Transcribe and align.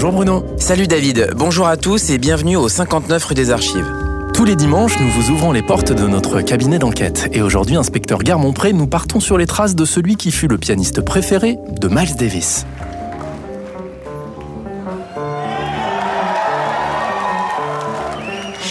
Bonjour 0.00 0.12
Bruno. 0.12 0.46
Salut 0.58 0.86
David, 0.86 1.30
bonjour 1.34 1.66
à 1.66 1.76
tous 1.76 2.10
et 2.10 2.18
bienvenue 2.18 2.54
au 2.54 2.68
59 2.68 3.24
rue 3.24 3.34
des 3.34 3.50
Archives. 3.50 3.92
Tous 4.32 4.44
les 4.44 4.54
dimanches, 4.54 4.96
nous 5.00 5.10
vous 5.10 5.30
ouvrons 5.30 5.50
les 5.50 5.60
portes 5.60 5.90
de 5.90 6.06
notre 6.06 6.40
cabinet 6.40 6.78
d'enquête. 6.78 7.28
Et 7.32 7.42
aujourd'hui, 7.42 7.74
inspecteur 7.74 8.20
Garmont-Pré, 8.20 8.72
nous 8.72 8.86
partons 8.86 9.18
sur 9.18 9.36
les 9.36 9.46
traces 9.46 9.74
de 9.74 9.84
celui 9.84 10.14
qui 10.14 10.30
fut 10.30 10.46
le 10.46 10.56
pianiste 10.56 11.00
préféré 11.00 11.58
de 11.80 11.88
Miles 11.88 12.14
Davis. 12.14 12.64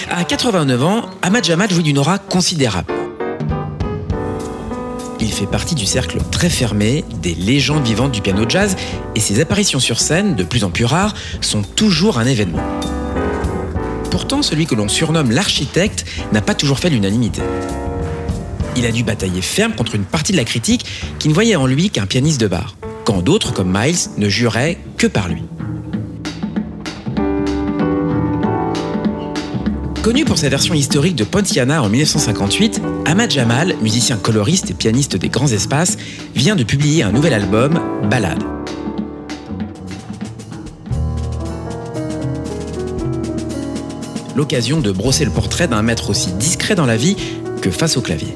À 0.09 0.23
89 0.23 0.83
ans, 0.85 1.01
Ahmad 1.23 1.43
Jamal 1.43 1.69
jouit 1.69 1.83
d'une 1.83 1.97
aura 1.97 2.19
considérable. 2.19 2.93
Fait 5.37 5.45
partie 5.45 5.75
du 5.75 5.85
cercle 5.85 6.17
très 6.31 6.49
fermé 6.49 7.05
des 7.21 7.35
légendes 7.35 7.85
vivantes 7.85 8.11
du 8.11 8.21
piano 8.21 8.45
jazz 8.49 8.75
et 9.13 9.19
ses 9.19 9.39
apparitions 9.39 9.79
sur 9.79 9.99
scène, 9.99 10.35
de 10.35 10.43
plus 10.43 10.63
en 10.63 10.71
plus 10.71 10.83
rares, 10.83 11.13
sont 11.41 11.61
toujours 11.61 12.17
un 12.17 12.25
événement. 12.25 12.63
Pourtant, 14.09 14.41
celui 14.41 14.65
que 14.65 14.73
l'on 14.73 14.87
surnomme 14.87 15.29
l'architecte 15.29 16.05
n'a 16.31 16.41
pas 16.41 16.55
toujours 16.55 16.79
fait 16.79 16.89
l'unanimité. 16.89 17.43
Il 18.75 18.87
a 18.87 18.91
dû 18.91 19.03
batailler 19.03 19.43
ferme 19.43 19.73
contre 19.73 19.93
une 19.93 20.05
partie 20.05 20.31
de 20.31 20.37
la 20.37 20.43
critique 20.43 20.87
qui 21.19 21.29
ne 21.29 21.35
voyait 21.35 21.55
en 21.55 21.67
lui 21.67 21.91
qu'un 21.91 22.07
pianiste 22.07 22.41
de 22.41 22.47
bar, 22.47 22.75
quand 23.05 23.21
d'autres, 23.21 23.53
comme 23.53 23.71
Miles, 23.71 24.09
ne 24.17 24.29
juraient 24.29 24.79
que 24.97 25.05
par 25.05 25.27
lui. 25.27 25.43
Connu 30.07 30.23
pour 30.23 30.37
sa 30.37 30.47
version 30.47 30.73
historique 30.73 31.17
de 31.17 31.25
Pontiana 31.25 31.83
en 31.83 31.89
1958, 31.89 32.81
Ahmad 33.05 33.29
Jamal, 33.29 33.75
musicien 33.81 34.15
coloriste 34.15 34.71
et 34.71 34.73
pianiste 34.73 35.17
des 35.17 35.27
grands 35.27 35.49
espaces, 35.49 35.97
vient 36.33 36.55
de 36.55 36.63
publier 36.63 37.03
un 37.03 37.11
nouvel 37.11 37.33
album, 37.33 37.81
Ballade. 38.09 38.41
L'occasion 44.37 44.79
de 44.79 44.93
brosser 44.93 45.25
le 45.25 45.31
portrait 45.31 45.67
d'un 45.67 45.81
maître 45.81 46.09
aussi 46.09 46.31
discret 46.31 46.75
dans 46.75 46.85
la 46.85 46.95
vie 46.95 47.17
que 47.61 47.69
face 47.69 47.97
au 47.97 48.01
clavier. 48.01 48.33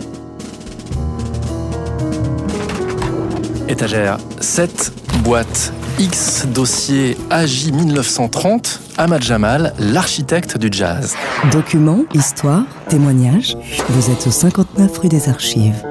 Étagère 3.70 4.18
7, 4.42 4.92
boîte 5.24 5.72
X, 6.02 6.48
dossier 6.48 7.16
AJ 7.30 7.74
1930, 7.74 8.80
Ahmad 8.98 9.22
Jamal, 9.22 9.72
l'architecte 9.78 10.58
du 10.58 10.70
jazz. 10.72 11.14
Documents, 11.52 12.06
histoire, 12.16 12.64
témoignages. 12.90 13.56
Vous 13.88 14.10
êtes 14.10 14.26
au 14.26 14.32
59 14.32 14.98
rue 14.98 15.10
des 15.10 15.30
Archives. 15.30 15.86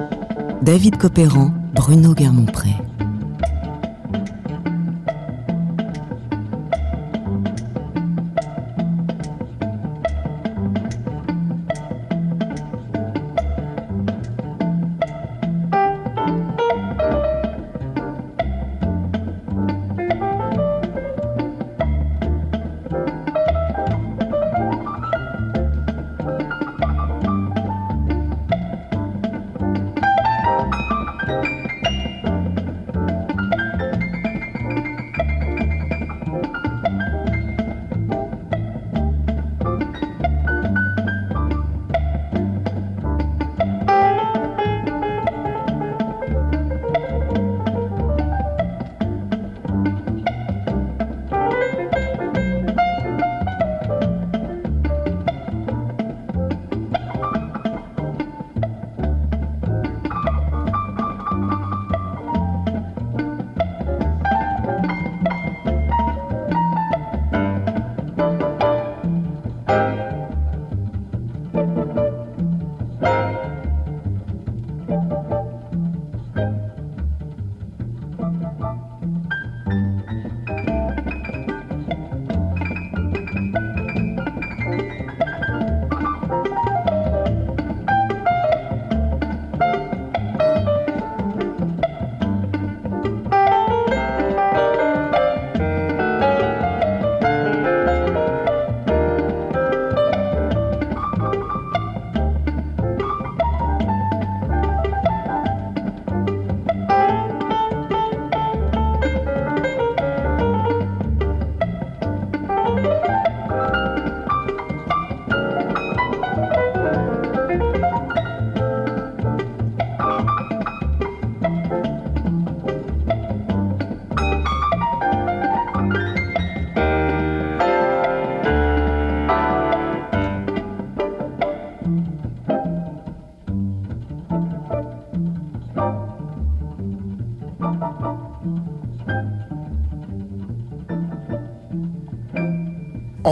David 0.62 0.98
Copéran, 0.98 1.52
Bruno 1.74 2.12
Guermont-Pré. 2.12 2.70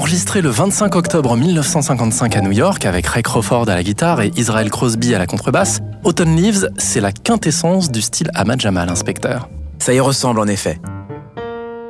Enregistré 0.09 0.41
le 0.41 0.49
25 0.49 0.97
octobre 0.97 1.37
1955 1.37 2.35
à 2.35 2.41
New 2.41 2.53
York 2.53 2.87
avec 2.87 3.07
Ray 3.07 3.23
Crawford 3.23 3.69
à 3.69 3.75
la 3.75 3.83
guitare 3.83 4.23
et 4.23 4.33
Israel 4.37 4.71
Crosby 4.71 5.15
à 5.15 5.19
la 5.19 5.27
contrebasse, 5.27 5.81
Autumn 6.03 6.35
Leaves, 6.35 6.71
c'est 6.79 7.03
la 7.03 7.13
quintessence 7.13 7.91
du 7.91 8.01
style 8.01 8.31
Ahmad 8.33 8.59
Jamal, 8.59 8.89
inspecteur. 8.89 9.51
Ça 9.79 9.93
y 9.93 10.01
ressemble 10.01 10.41
en 10.41 10.47
effet. 10.47 10.81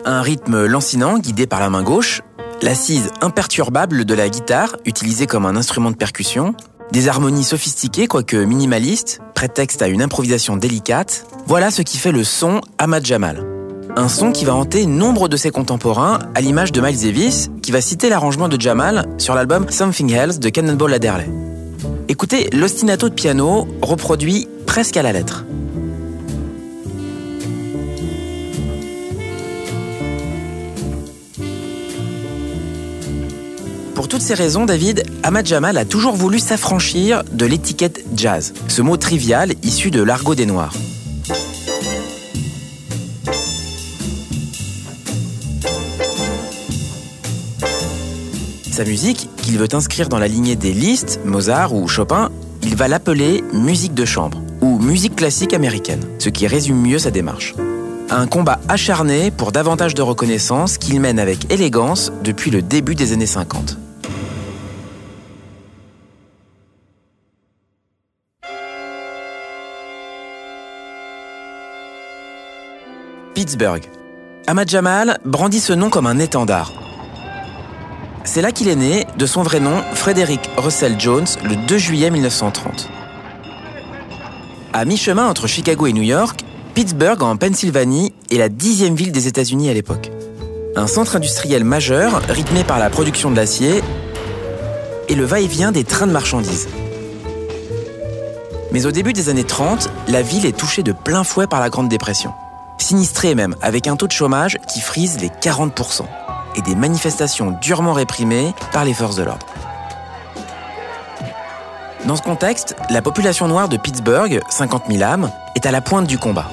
Un 0.05 0.21
rythme 0.21 0.67
lancinant 0.67 1.21
guidé 1.21 1.47
par 1.47 1.61
la 1.61 1.71
main 1.71 1.85
gauche, 1.85 2.23
l'assise 2.61 3.11
imperturbable 3.21 4.05
de 4.05 4.15
la 4.15 4.29
guitare 4.29 4.75
utilisée 4.85 5.29
comme 5.29 5.47
un 5.47 5.55
instrument 5.55 5.93
de 5.93 5.97
percussion, 5.97 6.57
des 6.91 7.07
harmonies 7.07 7.45
sophistiquées 7.45 8.09
quoique 8.09 8.37
minimalistes, 8.37 9.21
prétexte 9.37 9.81
à 9.81 9.87
une 9.87 10.03
improvisation 10.03 10.57
délicate, 10.57 11.25
voilà 11.47 11.71
ce 11.71 11.83
qui 11.83 11.99
fait 11.99 12.11
le 12.11 12.25
son 12.25 12.63
Ahmad 12.79 13.07
Jamal. 13.07 13.48
Un 13.99 14.07
son 14.07 14.31
qui 14.31 14.45
va 14.45 14.55
hanter 14.55 14.87
nombre 14.87 15.27
de 15.27 15.37
ses 15.37 15.51
contemporains, 15.51 16.21
à 16.37 16.41
l'image 16.41 16.71
de 16.71 16.81
Miles 16.81 17.01
Davis, 17.01 17.51
qui 17.63 17.73
va 17.73 17.81
citer 17.81 18.09
l'arrangement 18.09 18.49
de 18.49 18.59
Jamal 18.59 19.07
sur 19.19 19.35
l'album 19.35 19.69
Something 19.71 20.13
Else 20.13 20.39
de 20.39 20.49
Cannonball 20.51 20.95
Adderley. 20.95 21.29
Écoutez 22.07 22.49
l'ostinato 22.53 23.09
de 23.09 23.15
piano 23.15 23.67
reproduit 23.83 24.47
presque 24.67 24.97
à 24.97 25.03
la 25.03 25.11
lettre. 25.11 25.45
Pour 33.97 34.07
toutes 34.07 34.23
ces 34.23 34.35
raisons, 34.35 34.65
David, 34.65 35.03
Ahmad 35.25 35.45
Jamal 35.45 35.77
a 35.77 35.85
toujours 35.85 36.15
voulu 36.15 36.39
s'affranchir 36.39 37.25
de 37.33 37.47
l'étiquette 37.47 38.05
jazz, 38.15 38.55
ce 38.69 38.81
mot 38.81 38.97
trivial 38.97 39.55
issu 39.65 39.91
de 39.91 40.01
l'argot 40.05 40.37
des 40.37 40.47
Noirs. 40.47 40.75
Sa 48.79 48.85
musique, 48.85 49.29
qu'il 49.43 49.59
veut 49.59 49.67
inscrire 49.73 50.09
dans 50.09 50.21
la 50.21 50.29
lignée 50.29 50.55
des 50.55 50.73
Liszt, 50.73 51.19
Mozart 51.25 51.75
ou 51.75 51.89
Chopin, 51.89 52.31
il 52.63 52.77
va 52.77 52.87
l'appeler 52.87 53.43
musique 53.53 53.93
de 53.93 54.05
chambre 54.05 54.41
ou 54.61 54.79
musique 54.79 55.17
classique 55.17 55.53
américaine, 55.53 56.05
ce 56.21 56.29
qui 56.29 56.47
résume 56.47 56.81
mieux 56.81 57.01
sa 57.01 57.11
démarche. 57.11 57.57
Un 58.09 58.29
combat 58.29 58.61
acharné 58.69 59.33
pour 59.33 59.51
davantage 59.51 59.95
de 59.95 60.03
reconnaissance 60.03 60.79
qu'il 60.79 61.01
mène 61.01 61.19
avec 61.19 61.53
élégance 61.53 62.13
depuis 62.23 62.53
le 62.53 62.63
début 62.63 62.95
des 62.95 63.13
années 63.13 63.27
50. 63.27 63.77
Pittsburgh. 73.35 73.83
Ahmad 74.47 74.71
Jamal 74.71 75.19
brandit 75.25 75.59
ce 75.59 75.73
nom 75.73 75.91
comme 75.91 76.07
un 76.07 76.21
étendard. 76.21 76.78
C'est 78.31 78.43
là 78.43 78.53
qu'il 78.53 78.69
est 78.69 78.77
né, 78.77 79.07
de 79.17 79.25
son 79.25 79.43
vrai 79.43 79.59
nom, 79.59 79.83
Frederick 79.95 80.51
Russell 80.59 81.01
Jones, 81.01 81.25
le 81.45 81.57
2 81.67 81.79
juillet 81.79 82.11
1930. 82.11 82.91
À 84.75 84.85
mi-chemin 84.85 85.27
entre 85.27 85.47
Chicago 85.47 85.87
et 85.87 85.95
New 85.95 86.03
York, 86.03 86.45
Pittsburgh, 86.75 87.23
en 87.23 87.39
Pennsylvanie, 87.39 88.13
est 88.31 88.37
la 88.37 88.51
dixième 88.51 88.95
ville 88.95 89.13
des 89.13 89.29
États-Unis 89.29 89.71
à 89.71 89.73
l'époque. 89.73 90.11
Un 90.77 90.87
centre 90.87 91.17
industriel 91.17 91.65
majeur, 91.65 92.21
rythmé 92.29 92.65
par 92.65 92.79
la 92.79 92.91
production 92.91 93.31
de 93.31 93.37
l'acier 93.37 93.83
et 95.09 95.15
le 95.15 95.25
va-et-vient 95.25 95.73
des 95.73 95.85
trains 95.85 96.07
de 96.07 96.13
marchandises. 96.13 96.69
Mais 98.73 98.85
au 98.85 98.91
début 98.91 99.15
des 99.15 99.31
années 99.31 99.45
30, 99.45 99.89
la 100.07 100.21
ville 100.21 100.45
est 100.45 100.57
touchée 100.57 100.83
de 100.83 100.93
plein 100.93 101.25
fouet 101.25 101.47
par 101.47 101.61
la 101.61 101.71
Grande 101.71 101.89
Dépression. 101.89 102.33
Sinistrée 102.77 103.35
même, 103.35 103.57
avec 103.63 103.87
un 103.87 103.97
taux 103.97 104.07
de 104.07 104.13
chômage 104.13 104.59
qui 104.71 104.83
frise 104.83 105.19
les 105.19 105.29
40% 105.29 106.03
et 106.59 106.63
des 106.63 106.75
manifestations 106.75 107.57
durement 107.63 107.95
réprimées 107.95 108.55
par 108.73 108.85
les 108.85 108.93
forces 108.93 109.17
de 109.17 109.23
l'ordre. 109.23 109.47
Dans 112.05 112.17
ce 112.17 112.23
contexte, 112.23 112.77
la 112.91 113.03
population 113.03 113.49
noire 113.49 113.69
de 113.69 113.77
Pittsburgh, 113.77 114.41
50 114.49 114.85
000 114.91 115.03
âmes, 115.03 115.31
est 115.55 115.67
à 115.67 115.71
la 115.71 115.81
pointe 115.81 116.07
du 116.07 116.19
combat. 116.19 116.47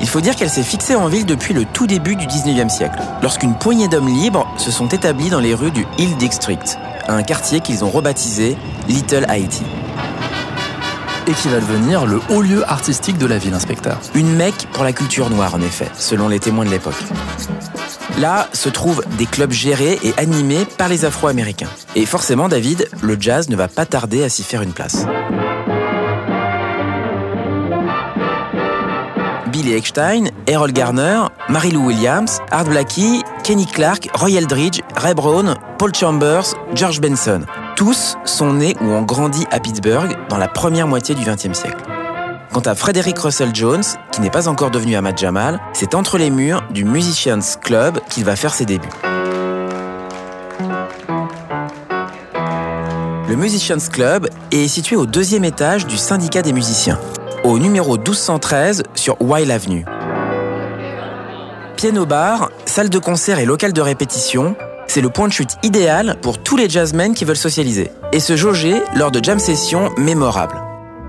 Il 0.00 0.08
faut 0.08 0.20
dire 0.20 0.36
qu'elle 0.36 0.50
s'est 0.50 0.62
fixée 0.62 0.94
en 0.94 1.08
ville 1.08 1.26
depuis 1.26 1.54
le 1.54 1.64
tout 1.64 1.86
début 1.86 2.16
du 2.16 2.26
19e 2.26 2.68
siècle, 2.68 2.98
lorsqu'une 3.22 3.54
poignée 3.54 3.88
d'hommes 3.88 4.08
libres 4.08 4.46
se 4.58 4.70
sont 4.70 4.88
établis 4.88 5.30
dans 5.30 5.40
les 5.40 5.54
rues 5.54 5.70
du 5.70 5.86
Hill 5.98 6.16
District, 6.16 6.78
un 7.08 7.22
quartier 7.22 7.60
qu'ils 7.60 7.84
ont 7.84 7.90
rebaptisé 7.90 8.56
Little 8.88 9.26
Haiti. 9.28 9.62
Et 11.28 11.32
qui 11.32 11.48
va 11.48 11.60
devenir 11.60 12.06
le 12.06 12.20
haut 12.30 12.42
lieu 12.42 12.62
artistique 12.70 13.18
de 13.18 13.26
la 13.26 13.38
ville, 13.38 13.54
inspecteur. 13.54 13.98
Une 14.14 14.32
mecque 14.36 14.68
pour 14.72 14.84
la 14.84 14.92
culture 14.92 15.28
noire, 15.28 15.54
en 15.54 15.60
effet, 15.60 15.88
selon 15.94 16.28
les 16.28 16.38
témoins 16.38 16.64
de 16.64 16.70
l'époque. 16.70 16.94
Là 18.18 18.48
se 18.52 18.68
trouvent 18.68 19.02
des 19.18 19.26
clubs 19.26 19.52
gérés 19.52 19.98
et 20.02 20.14
animés 20.16 20.66
par 20.78 20.88
les 20.88 21.04
Afro-Américains. 21.04 21.68
Et 21.94 22.06
forcément, 22.06 22.48
David, 22.48 22.88
le 23.02 23.16
jazz 23.20 23.48
ne 23.48 23.56
va 23.56 23.68
pas 23.68 23.86
tarder 23.86 24.24
à 24.24 24.28
s'y 24.28 24.42
faire 24.42 24.62
une 24.62 24.72
place. 24.72 25.06
Billy 29.48 29.74
Eckstein, 29.74 30.24
Errol 30.46 30.72
Garner, 30.72 31.22
Mary 31.48 31.70
Lou 31.70 31.86
Williams, 31.86 32.40
Art 32.50 32.64
Blakey, 32.64 33.22
Kenny 33.42 33.64
Clark, 33.64 34.08
Roy 34.14 34.32
Eldridge, 34.32 34.80
Ray 34.96 35.14
Brown, 35.14 35.54
Paul 35.78 35.94
Chambers, 35.94 36.54
George 36.74 37.00
Benson. 37.00 37.42
Tous 37.74 38.16
sont 38.24 38.52
nés 38.52 38.76
ou 38.82 38.86
ont 38.86 39.02
grandi 39.02 39.46
à 39.50 39.60
Pittsburgh 39.60 40.16
dans 40.28 40.38
la 40.38 40.48
première 40.48 40.86
moitié 40.86 41.14
du 41.14 41.24
XXe 41.24 41.58
siècle. 41.58 41.95
Quant 42.56 42.62
à 42.62 42.74
Frederick 42.74 43.18
Russell 43.18 43.50
Jones, 43.52 43.84
qui 44.12 44.22
n'est 44.22 44.30
pas 44.30 44.48
encore 44.48 44.70
devenu 44.70 44.96
Ahmad 44.96 45.18
Jamal, 45.18 45.60
c'est 45.74 45.94
entre 45.94 46.16
les 46.16 46.30
murs 46.30 46.64
du 46.70 46.86
Musicians 46.86 47.38
Club 47.60 48.00
qu'il 48.08 48.24
va 48.24 48.34
faire 48.34 48.54
ses 48.54 48.64
débuts. 48.64 48.88
Le 53.28 53.36
Musicians 53.36 53.76
Club 53.92 54.30
est 54.52 54.68
situé 54.68 54.96
au 54.96 55.04
deuxième 55.04 55.44
étage 55.44 55.86
du 55.86 55.98
syndicat 55.98 56.40
des 56.40 56.54
musiciens, 56.54 56.98
au 57.44 57.58
numéro 57.58 57.98
1213 57.98 58.84
sur 58.94 59.20
Wild 59.20 59.50
Avenue. 59.50 59.84
Piano 61.76 62.06
bar, 62.06 62.48
salle 62.64 62.88
de 62.88 62.98
concert 62.98 63.38
et 63.38 63.44
local 63.44 63.74
de 63.74 63.82
répétition, 63.82 64.56
c'est 64.86 65.02
le 65.02 65.10
point 65.10 65.28
de 65.28 65.32
chute 65.34 65.58
idéal 65.62 66.16
pour 66.22 66.38
tous 66.38 66.56
les 66.56 66.70
jazzmen 66.70 67.12
qui 67.12 67.26
veulent 67.26 67.36
socialiser 67.36 67.90
et 68.14 68.20
se 68.20 68.34
jauger 68.34 68.80
lors 68.94 69.10
de 69.10 69.22
jam 69.22 69.38
sessions 69.38 69.92
mémorables. 69.98 70.65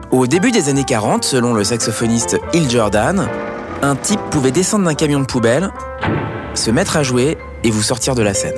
Au 0.09 0.25
début 0.25 0.51
des 0.51 0.69
années 0.69 0.85
40, 0.85 1.25
selon 1.25 1.53
le 1.53 1.65
saxophoniste 1.65 2.39
Hill 2.53 2.69
Jordan, 2.69 3.27
un 3.81 3.95
type 3.97 4.21
pouvait 4.31 4.51
descendre 4.51 4.85
d'un 4.85 4.93
camion 4.93 5.19
de 5.19 5.25
poubelle, 5.25 5.69
se 6.53 6.71
mettre 6.71 6.95
à 6.95 7.03
jouer 7.03 7.37
et 7.65 7.69
vous 7.69 7.83
sortir 7.83 8.15
de 8.15 8.21
la 8.21 8.33
scène. 8.33 8.55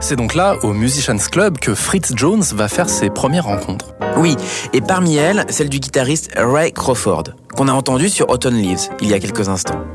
C'est 0.00 0.16
donc 0.16 0.34
là, 0.34 0.56
au 0.62 0.74
Musicians 0.74 1.16
Club, 1.16 1.58
que 1.58 1.74
Fritz 1.74 2.12
Jones 2.14 2.44
va 2.54 2.68
faire 2.68 2.90
ses 2.90 3.08
premières 3.08 3.46
rencontres. 3.46 3.95
Oui, 4.16 4.36
et 4.72 4.80
parmi 4.80 5.16
elles, 5.16 5.44
celle 5.50 5.68
du 5.68 5.78
guitariste 5.78 6.30
Ray 6.36 6.72
Crawford, 6.72 7.24
qu'on 7.54 7.68
a 7.68 7.72
entendu 7.72 8.08
sur 8.08 8.30
Autumn 8.30 8.56
Leaves 8.56 8.88
il 9.00 9.08
y 9.08 9.14
a 9.14 9.18
quelques 9.18 9.48
instants. 9.48 9.85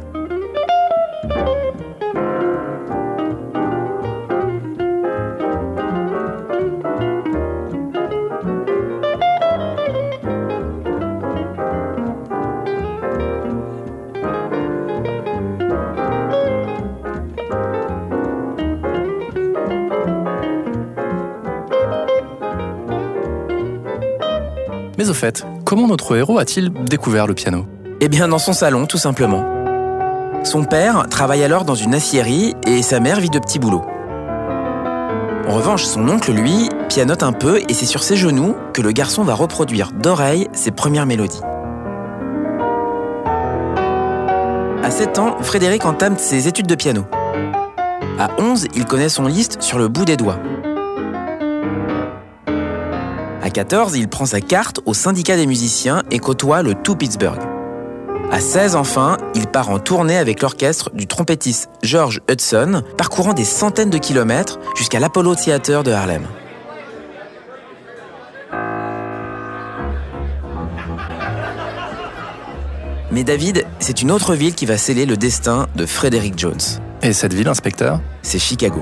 Comment 25.71 25.87
notre 25.87 26.18
héros 26.18 26.37
a-t-il 26.37 26.69
découvert 26.83 27.28
le 27.28 27.33
piano? 27.33 27.66
Eh 28.01 28.09
bien, 28.09 28.28
dans 28.28 28.40
son 28.40 28.51
salon, 28.51 28.87
tout 28.87 28.97
simplement. 28.97 29.45
Son 30.44 30.66
père 30.66 31.07
travaille 31.09 31.45
alors 31.45 31.63
dans 31.63 31.75
une 31.75 31.94
aciérie 31.94 32.56
et 32.68 32.81
sa 32.81 32.99
mère 32.99 33.21
vit 33.21 33.30
de 33.30 33.40
petits 33.40 33.57
boulots. 33.57 33.85
En 35.47 35.54
revanche, 35.54 35.85
son 35.85 36.09
oncle, 36.09 36.33
lui, 36.33 36.68
pianote 36.90 37.23
un 37.23 37.31
peu 37.31 37.61
et 37.69 37.73
c'est 37.73 37.85
sur 37.85 38.04
ses 38.04 38.18
genoux 38.18 38.54
que 38.73 38.81
le 38.81 38.92
garçon 38.92 39.23
va 39.23 39.33
reproduire 39.33 39.94
d'oreille 39.94 40.49
ses 40.51 40.71
premières 40.71 41.06
mélodies. 41.06 41.40
À 44.83 44.92
7 44.92 45.19
ans, 45.19 45.37
Frédéric 45.40 45.85
entame 45.85 46.18
ses 46.18 46.49
études 46.49 46.68
de 46.68 46.75
piano. 46.75 47.06
À 48.19 48.28
11, 48.40 48.68
il 48.75 48.83
connaît 48.83 49.07
son 49.07 49.25
liste 49.25 49.61
sur 49.61 49.80
le 49.80 49.87
bout 49.87 50.04
des 50.04 50.18
doigts. 50.18 50.37
À 53.51 53.53
14, 53.53 53.97
il 53.97 54.07
prend 54.07 54.25
sa 54.25 54.39
carte 54.39 54.79
au 54.85 54.93
syndicat 54.93 55.35
des 55.35 55.45
musiciens 55.45 56.03
et 56.09 56.19
côtoie 56.19 56.63
le 56.63 56.73
tout 56.73 56.95
Pittsburgh. 56.95 57.41
À 58.31 58.39
16 58.39 58.77
enfin, 58.77 59.17
il 59.35 59.45
part 59.45 59.69
en 59.69 59.77
tournée 59.77 60.15
avec 60.15 60.41
l'orchestre 60.41 60.89
du 60.93 61.05
trompettiste 61.05 61.69
George 61.83 62.21
Hudson, 62.31 62.81
parcourant 62.97 63.33
des 63.33 63.43
centaines 63.43 63.89
de 63.89 63.97
kilomètres 63.97 64.57
jusqu'à 64.77 65.01
l'Apollo 65.01 65.35
Theater 65.35 65.83
de 65.83 65.91
Harlem. 65.91 66.25
Mais 73.11 73.25
David, 73.25 73.65
c'est 73.79 74.01
une 74.01 74.11
autre 74.11 74.33
ville 74.33 74.55
qui 74.55 74.65
va 74.65 74.77
sceller 74.77 75.05
le 75.05 75.17
destin 75.17 75.67
de 75.75 75.85
Frederick 75.85 76.39
Jones. 76.39 76.61
Et 77.01 77.11
cette 77.11 77.33
ville, 77.33 77.49
inspecteur? 77.49 77.99
C'est 78.21 78.39
Chicago. 78.39 78.81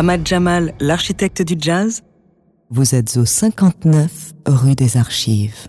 Ahmad 0.00 0.24
Jamal, 0.24 0.74
l'architecte 0.78 1.42
du 1.42 1.56
jazz 1.58 2.02
Vous 2.70 2.94
êtes 2.94 3.16
au 3.16 3.24
59 3.24 4.32
rue 4.46 4.76
des 4.76 4.96
Archives. 4.96 5.66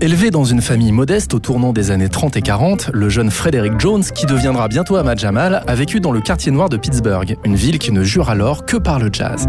Élevé 0.00 0.30
dans 0.30 0.44
une 0.44 0.62
famille 0.62 0.92
modeste 0.92 1.34
au 1.34 1.40
tournant 1.40 1.72
des 1.72 1.90
années 1.90 2.08
30 2.08 2.36
et 2.36 2.42
40, 2.42 2.90
le 2.92 3.08
jeune 3.08 3.32
Frederick 3.32 3.80
Jones, 3.80 4.04
qui 4.04 4.24
deviendra 4.24 4.68
bientôt 4.68 4.94
Ahmad 4.94 5.18
Jamal, 5.18 5.64
a 5.66 5.74
vécu 5.74 5.98
dans 5.98 6.12
le 6.12 6.20
quartier 6.20 6.52
noir 6.52 6.68
de 6.68 6.76
Pittsburgh, 6.76 7.36
une 7.44 7.56
ville 7.56 7.80
qui 7.80 7.90
ne 7.90 8.04
jure 8.04 8.30
alors 8.30 8.66
que 8.66 8.76
par 8.76 9.00
le 9.00 9.10
jazz. 9.12 9.48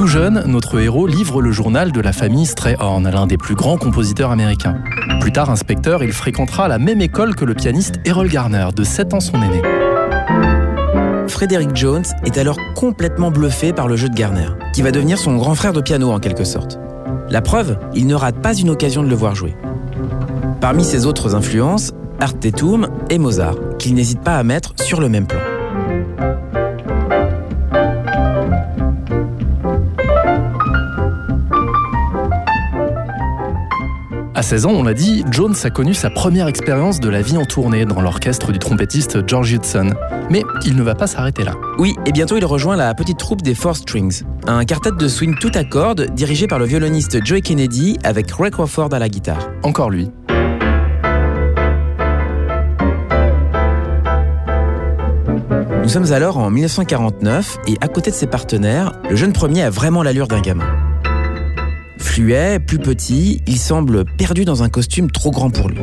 Tout 0.00 0.06
jeune, 0.06 0.44
notre 0.46 0.80
héros 0.80 1.06
livre 1.06 1.42
le 1.42 1.52
journal 1.52 1.92
de 1.92 2.00
la 2.00 2.14
famille 2.14 2.46
Strayhorn, 2.46 3.06
l'un 3.06 3.26
des 3.26 3.36
plus 3.36 3.54
grands 3.54 3.76
compositeurs 3.76 4.30
américains. 4.30 4.78
Plus 5.20 5.30
tard 5.30 5.50
inspecteur, 5.50 6.02
il 6.02 6.14
fréquentera 6.14 6.68
la 6.68 6.78
même 6.78 7.02
école 7.02 7.36
que 7.36 7.44
le 7.44 7.52
pianiste 7.52 7.96
Errol 8.06 8.28
Garner, 8.28 8.68
de 8.74 8.82
7 8.82 9.12
ans 9.12 9.20
son 9.20 9.34
aîné. 9.42 9.60
Frederick 11.28 11.76
Jones 11.76 12.06
est 12.24 12.38
alors 12.38 12.56
complètement 12.74 13.30
bluffé 13.30 13.74
par 13.74 13.88
le 13.88 13.96
jeu 13.96 14.08
de 14.08 14.14
Garner, 14.14 14.48
qui 14.72 14.80
va 14.80 14.90
devenir 14.90 15.18
son 15.18 15.36
grand 15.36 15.54
frère 15.54 15.74
de 15.74 15.82
piano 15.82 16.10
en 16.10 16.18
quelque 16.18 16.44
sorte. 16.44 16.78
La 17.28 17.42
preuve, 17.42 17.76
il 17.92 18.06
ne 18.06 18.14
rate 18.14 18.40
pas 18.40 18.54
une 18.54 18.70
occasion 18.70 19.02
de 19.02 19.08
le 19.08 19.14
voir 19.14 19.34
jouer. 19.34 19.54
Parmi 20.62 20.82
ses 20.82 21.04
autres 21.04 21.34
influences, 21.34 21.92
Art 22.20 22.38
Tatum 22.40 22.88
et 23.10 23.18
Mozart, 23.18 23.56
qu'il 23.78 23.94
n'hésite 23.94 24.20
pas 24.20 24.38
à 24.38 24.44
mettre 24.44 24.72
sur 24.78 24.98
le 24.98 25.10
même 25.10 25.26
plan. 25.26 25.40
À 34.40 34.42
16 34.42 34.64
ans, 34.64 34.70
on 34.70 34.82
l'a 34.82 34.94
dit, 34.94 35.22
Jones 35.30 35.54
a 35.64 35.68
connu 35.68 35.92
sa 35.92 36.08
première 36.08 36.48
expérience 36.48 36.98
de 36.98 37.10
la 37.10 37.20
vie 37.20 37.36
en 37.36 37.44
tournée 37.44 37.84
dans 37.84 38.00
l'orchestre 38.00 38.52
du 38.52 38.58
trompettiste 38.58 39.28
George 39.28 39.52
Hudson. 39.52 39.92
Mais 40.30 40.44
il 40.64 40.76
ne 40.76 40.82
va 40.82 40.94
pas 40.94 41.06
s'arrêter 41.06 41.44
là. 41.44 41.52
Oui, 41.76 41.94
et 42.06 42.10
bientôt 42.10 42.38
il 42.38 42.46
rejoint 42.46 42.74
la 42.74 42.94
petite 42.94 43.18
troupe 43.18 43.42
des 43.42 43.54
Four 43.54 43.76
Strings, 43.76 44.22
un 44.46 44.64
quartet 44.64 44.92
de 44.98 45.08
swing 45.08 45.34
tout 45.38 45.50
à 45.54 45.64
cordes 45.64 46.14
dirigé 46.14 46.46
par 46.46 46.58
le 46.58 46.64
violoniste 46.64 47.22
Joey 47.22 47.42
Kennedy 47.42 47.98
avec 48.02 48.30
Ray 48.30 48.50
Crawford 48.50 48.94
à 48.94 48.98
la 48.98 49.10
guitare. 49.10 49.50
Encore 49.62 49.90
lui. 49.90 50.10
Nous 55.82 55.88
sommes 55.90 56.12
alors 56.12 56.38
en 56.38 56.48
1949 56.48 57.58
et 57.66 57.76
à 57.82 57.88
côté 57.88 58.10
de 58.10 58.16
ses 58.16 58.26
partenaires, 58.26 58.92
le 59.10 59.16
jeune 59.16 59.34
premier 59.34 59.64
a 59.64 59.68
vraiment 59.68 60.02
l'allure 60.02 60.28
d'un 60.28 60.40
gamin. 60.40 60.89
Fluet, 62.00 62.58
plus 62.58 62.78
petit, 62.78 63.40
il 63.46 63.58
semble 63.58 64.04
perdu 64.04 64.44
dans 64.44 64.62
un 64.62 64.68
costume 64.68 65.10
trop 65.10 65.30
grand 65.30 65.50
pour 65.50 65.68
lui. 65.68 65.78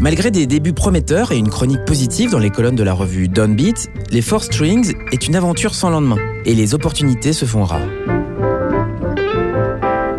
Malgré 0.00 0.30
des 0.30 0.46
débuts 0.46 0.74
prometteurs 0.74 1.32
et 1.32 1.38
une 1.38 1.48
chronique 1.48 1.84
positive 1.86 2.30
dans 2.30 2.38
les 2.38 2.50
colonnes 2.50 2.76
de 2.76 2.82
la 2.82 2.92
revue 2.92 3.28
Downbeat, 3.28 3.88
les 4.10 4.20
Four 4.20 4.44
Strings 4.44 4.92
est 5.12 5.26
une 5.26 5.34
aventure 5.34 5.74
sans 5.74 5.88
lendemain 5.88 6.18
et 6.44 6.54
les 6.54 6.74
opportunités 6.74 7.32
se 7.32 7.46
font 7.46 7.64
rares. 7.64 7.80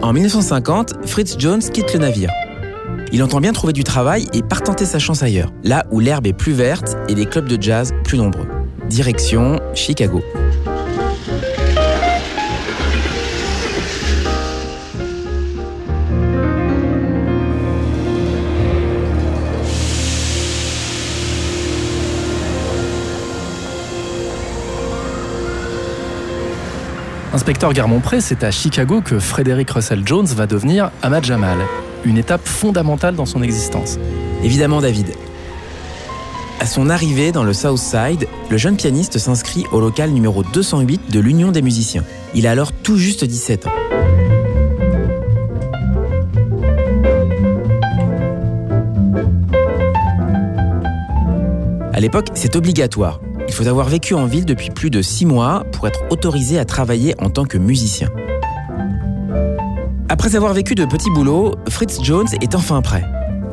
En 0.02 0.14
1950, 0.14 1.06
Fritz 1.06 1.36
Jones 1.38 1.62
quitte 1.62 1.94
le 1.94 2.00
navire. 2.00 2.32
Il 3.12 3.22
entend 3.22 3.40
bien 3.40 3.54
trouver 3.54 3.74
du 3.74 3.84
travail 3.84 4.28
et 4.34 4.42
part 4.42 4.64
tenter 4.64 4.86
sa 4.86 5.00
chance 5.00 5.22
ailleurs, 5.22 5.52
là 5.64 5.86
où 5.92 6.00
l'herbe 6.00 6.26
est 6.26 6.34
plus 6.34 6.54
verte 6.54 6.98
et 7.10 7.16
les 7.16 7.26
clubs 7.26 7.48
de 7.48 7.62
jazz 7.62 7.94
plus 8.04 8.18
nombreux. 8.18 8.48
Direction 8.90 9.60
Chicago. 9.74 10.22
Inspecteur 27.38 27.72
Garmont-Pré, 27.72 28.20
c'est 28.20 28.44
à 28.44 28.50
Chicago 28.50 29.00
que 29.00 29.20
Frederick 29.20 29.70
Russell 29.70 30.02
Jones 30.04 30.26
va 30.26 30.48
devenir 30.48 30.90
Ahmad 31.04 31.24
Jamal, 31.24 31.60
une 32.04 32.18
étape 32.18 32.48
fondamentale 32.48 33.16
dans 33.16 33.28
son 33.28 33.44
existence. 33.44 34.00
Évidemment, 34.44 34.82
David. 34.82 35.14
À 36.60 36.66
son 36.66 36.90
arrivée 36.90 37.32
dans 37.32 37.44
le 37.44 37.54
South 37.54 37.78
Side, 37.78 38.28
le 38.50 38.58
jeune 38.58 38.76
pianiste 38.76 39.20
s'inscrit 39.20 39.66
au 39.72 39.80
local 39.80 40.10
numéro 40.10 40.42
208 40.42 41.12
de 41.12 41.20
l'Union 41.20 41.52
des 41.52 41.62
musiciens. 41.62 42.04
Il 42.34 42.48
a 42.48 42.52
alors 42.52 42.72
tout 42.72 42.98
juste 42.98 43.24
17 43.24 43.68
ans. 43.68 43.72
À 51.94 52.00
l'époque, 52.00 52.30
c'est 52.34 52.56
obligatoire. 52.56 53.20
Il 53.48 53.54
faut 53.54 53.68
avoir 53.68 53.88
vécu 53.88 54.14
en 54.14 54.26
ville 54.26 54.46
depuis 54.46 54.70
plus 54.70 54.90
de 54.90 55.02
six 55.02 55.26
mois 55.26 55.64
pour 55.72 55.88
être 55.88 56.02
autorisé 56.10 56.60
à 56.60 56.66
travailler 56.66 57.16
en 57.20 57.30
tant 57.30 57.46
que 57.46 57.58
musicien. 57.58 58.10
Après 60.10 60.36
avoir 60.36 60.54
vécu 60.54 60.76
de 60.76 60.86
petits 60.86 61.10
boulots, 61.10 61.56
Fritz 61.70 62.00
Jones 62.02 62.28
est 62.42 62.56
enfin 62.56 62.82
prêt. 62.82 63.04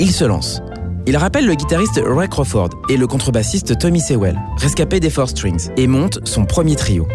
Il 0.01 0.11
se 0.11 0.25
lance. 0.25 0.63
Il 1.07 1.17
rappelle 1.17 1.47
le 1.47 1.55
guitariste 1.55 2.01
Ray 2.05 2.29
Crawford 2.29 2.71
et 2.89 2.97
le 2.97 3.07
contrebassiste 3.07 3.79
Tommy 3.79 4.01
Sewell, 4.01 4.41
rescapé 4.57 5.01
des 5.01 5.11
Four 5.11 5.29
Strings, 5.29 5.69
et 5.77 5.87
monte 5.87 6.19
son 6.27 6.45
premier 6.45 6.77
trio. 6.77 7.07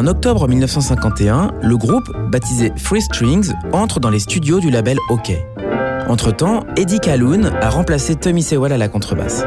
En 0.00 0.06
octobre 0.06 0.48
1951, 0.48 1.50
le 1.60 1.76
groupe, 1.76 2.10
baptisé 2.30 2.72
Free 2.74 3.02
Strings, 3.02 3.52
entre 3.74 4.00
dans 4.00 4.08
les 4.08 4.20
studios 4.20 4.58
du 4.58 4.70
label 4.70 4.96
OK. 5.10 5.30
Entre-temps, 6.08 6.64
Eddie 6.74 7.00
Calhoun 7.00 7.52
a 7.60 7.68
remplacé 7.68 8.16
Tommy 8.16 8.42
Sewell 8.42 8.72
à 8.72 8.78
la 8.78 8.88
contrebasse. 8.88 9.44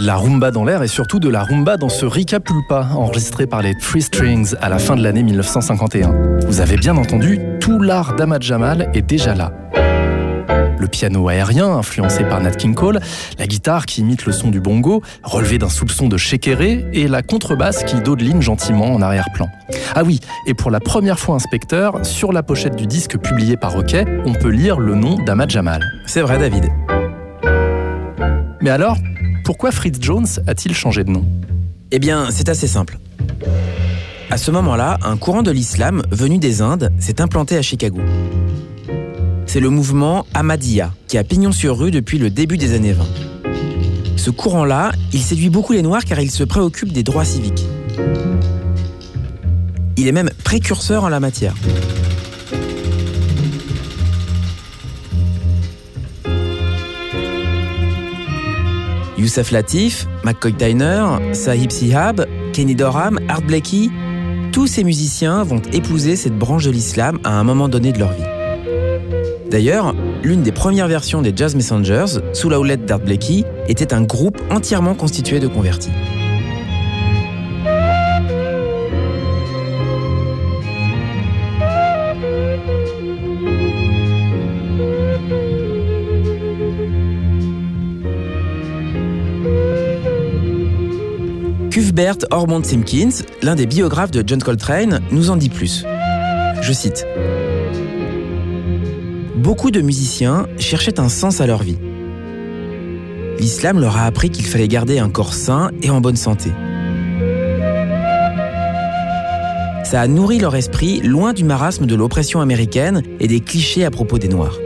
De 0.00 0.06
la 0.06 0.16
rumba 0.16 0.50
dans 0.50 0.64
l'air 0.64 0.82
et 0.82 0.88
surtout 0.88 1.18
de 1.18 1.28
la 1.28 1.42
rumba 1.42 1.76
dans 1.76 1.90
ce 1.90 2.06
Rika 2.06 2.40
Pulpa, 2.40 2.88
enregistré 2.94 3.46
par 3.46 3.60
les 3.60 3.74
Three 3.74 4.00
Strings 4.00 4.54
à 4.62 4.70
la 4.70 4.78
fin 4.78 4.96
de 4.96 5.02
l'année 5.02 5.22
1951. 5.22 6.40
Vous 6.46 6.60
avez 6.60 6.76
bien 6.76 6.96
entendu, 6.96 7.38
tout 7.60 7.80
l'art 7.80 8.16
d'Ahmad 8.16 8.42
Jamal 8.42 8.90
est 8.94 9.02
déjà 9.02 9.34
là. 9.34 9.52
Le 10.78 10.86
piano 10.88 11.28
aérien, 11.28 11.68
influencé 11.68 12.24
par 12.24 12.40
Nat 12.40 12.52
King 12.52 12.74
Cole, 12.74 13.00
la 13.38 13.46
guitare 13.46 13.84
qui 13.84 14.00
imite 14.00 14.24
le 14.24 14.32
son 14.32 14.50
du 14.50 14.60
bongo, 14.60 15.02
relevé 15.22 15.58
d'un 15.58 15.68
soupçon 15.68 16.08
de 16.08 16.16
shakéré, 16.16 16.86
et 16.94 17.06
la 17.06 17.22
contrebasse 17.22 17.84
qui 17.84 18.00
dodeline 18.00 18.40
gentiment 18.40 18.94
en 18.94 19.02
arrière-plan. 19.02 19.48
Ah 19.94 20.02
oui, 20.02 20.20
et 20.46 20.54
pour 20.54 20.70
la 20.70 20.80
première 20.80 21.18
fois 21.18 21.34
inspecteur, 21.34 22.06
sur 22.06 22.32
la 22.32 22.42
pochette 22.42 22.76
du 22.76 22.86
disque 22.86 23.18
publié 23.18 23.58
par 23.58 23.72
Roquet, 23.72 24.06
on 24.24 24.32
peut 24.32 24.48
lire 24.48 24.80
le 24.80 24.94
nom 24.94 25.16
d'Ahmad 25.16 25.50
Jamal. 25.50 25.82
C'est 26.06 26.22
vrai, 26.22 26.38
David. 26.38 26.70
Mais 28.62 28.70
alors, 28.70 28.96
pourquoi 29.44 29.72
Fritz 29.72 29.98
Jones 30.00 30.26
a-t-il 30.46 30.74
changé 30.74 31.04
de 31.04 31.10
nom? 31.10 31.24
Eh 31.90 31.98
bien, 31.98 32.28
c'est 32.30 32.48
assez 32.48 32.66
simple. 32.66 32.98
À 34.30 34.36
ce 34.36 34.50
moment-là, 34.50 34.98
un 35.02 35.16
courant 35.16 35.42
de 35.42 35.50
l'islam 35.50 36.02
venu 36.10 36.38
des 36.38 36.62
Indes 36.62 36.92
s'est 36.98 37.20
implanté 37.20 37.56
à 37.56 37.62
Chicago. 37.62 38.00
C'est 39.46 39.60
le 39.60 39.70
mouvement 39.70 40.26
Ahmadiyya 40.34 40.92
qui 41.08 41.18
a 41.18 41.24
pignon 41.24 41.50
sur 41.50 41.76
rue 41.76 41.90
depuis 41.90 42.18
le 42.18 42.30
début 42.30 42.56
des 42.56 42.74
années 42.74 42.92
20. 42.92 43.04
Ce 44.16 44.30
courant-là, 44.30 44.92
il 45.12 45.20
séduit 45.20 45.50
beaucoup 45.50 45.72
les 45.72 45.82
Noirs 45.82 46.04
car 46.04 46.20
il 46.20 46.30
se 46.30 46.44
préoccupe 46.44 46.92
des 46.92 47.02
droits 47.02 47.24
civiques. 47.24 47.64
Il 49.96 50.06
est 50.06 50.12
même 50.12 50.30
précurseur 50.44 51.04
en 51.04 51.08
la 51.08 51.18
matière. 51.18 51.54
Youssef 59.20 59.50
Latif, 59.50 60.06
McCoy 60.24 60.54
Tyner, 60.54 61.04
Sahib 61.32 61.70
Sihab, 61.70 62.26
Kenny 62.54 62.74
Dorham, 62.74 63.20
Art 63.28 63.42
Blakey, 63.42 63.90
tous 64.50 64.66
ces 64.66 64.82
musiciens 64.82 65.44
vont 65.44 65.60
épouser 65.74 66.16
cette 66.16 66.38
branche 66.38 66.64
de 66.64 66.70
l'islam 66.70 67.18
à 67.22 67.38
un 67.38 67.44
moment 67.44 67.68
donné 67.68 67.92
de 67.92 67.98
leur 67.98 68.12
vie. 68.12 68.22
D'ailleurs, 69.50 69.94
l'une 70.22 70.42
des 70.42 70.52
premières 70.52 70.88
versions 70.88 71.20
des 71.20 71.32
Jazz 71.36 71.54
Messengers, 71.54 72.20
sous 72.32 72.48
la 72.48 72.58
houlette 72.58 72.86
d'Art 72.86 73.00
Blakey, 73.00 73.44
était 73.68 73.92
un 73.92 74.02
groupe 74.02 74.40
entièrement 74.48 74.94
constitué 74.94 75.38
de 75.38 75.48
convertis. 75.48 75.90
Cuthbert 91.90 92.18
Ormond 92.30 92.62
Simpkins, 92.62 93.24
l'un 93.42 93.56
des 93.56 93.66
biographes 93.66 94.12
de 94.12 94.22
John 94.24 94.40
Coltrane, 94.40 95.00
nous 95.10 95.30
en 95.30 95.36
dit 95.36 95.48
plus. 95.48 95.84
Je 96.62 96.72
cite 96.72 97.04
Beaucoup 99.34 99.72
de 99.72 99.80
musiciens 99.80 100.46
cherchaient 100.56 101.00
un 101.00 101.08
sens 101.08 101.40
à 101.40 101.48
leur 101.48 101.64
vie. 101.64 101.78
L'islam 103.40 103.80
leur 103.80 103.96
a 103.96 104.04
appris 104.04 104.30
qu'il 104.30 104.44
fallait 104.44 104.68
garder 104.68 105.00
un 105.00 105.10
corps 105.10 105.34
sain 105.34 105.72
et 105.82 105.90
en 105.90 106.00
bonne 106.00 106.14
santé. 106.14 106.52
Ça 109.82 110.00
a 110.00 110.06
nourri 110.06 110.38
leur 110.38 110.54
esprit 110.54 111.00
loin 111.00 111.32
du 111.32 111.42
marasme 111.42 111.86
de 111.86 111.96
l'oppression 111.96 112.40
américaine 112.40 113.02
et 113.18 113.26
des 113.26 113.40
clichés 113.40 113.84
à 113.84 113.90
propos 113.90 114.18
des 114.18 114.28
Noirs. 114.28 114.60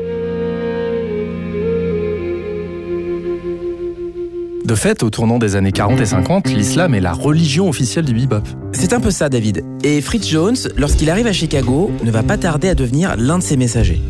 De 4.65 4.75
fait, 4.75 5.03
au 5.03 5.11
tournant 5.11 5.39
des 5.39 5.57
années 5.57 5.73
40 5.73 6.01
et 6.01 6.07
50, 6.07 6.49
l'islam 6.49 6.95
est 6.95 7.01
la 7.01 7.13
religion 7.13 7.69
officielle 7.69 8.07
du 8.07 8.15
bebop. 8.15 8.45
C'est 8.73 8.95
un 8.95 9.01
peu 9.01 9.11
ça, 9.11 9.29
David. 9.29 9.63
Et 9.83 10.01
Fritz 10.01 10.27
Jones, 10.27 10.57
lorsqu'il 10.79 11.11
arrive 11.11 11.27
à 11.27 11.35
Chicago, 11.35 11.91
ne 12.03 12.11
va 12.11 12.23
pas 12.23 12.39
tarder 12.39 12.71
à 12.71 12.75
devenir 12.75 13.15
l'un 13.19 13.37
de 13.37 13.43
ses 13.43 13.59
messagers. 13.59 14.01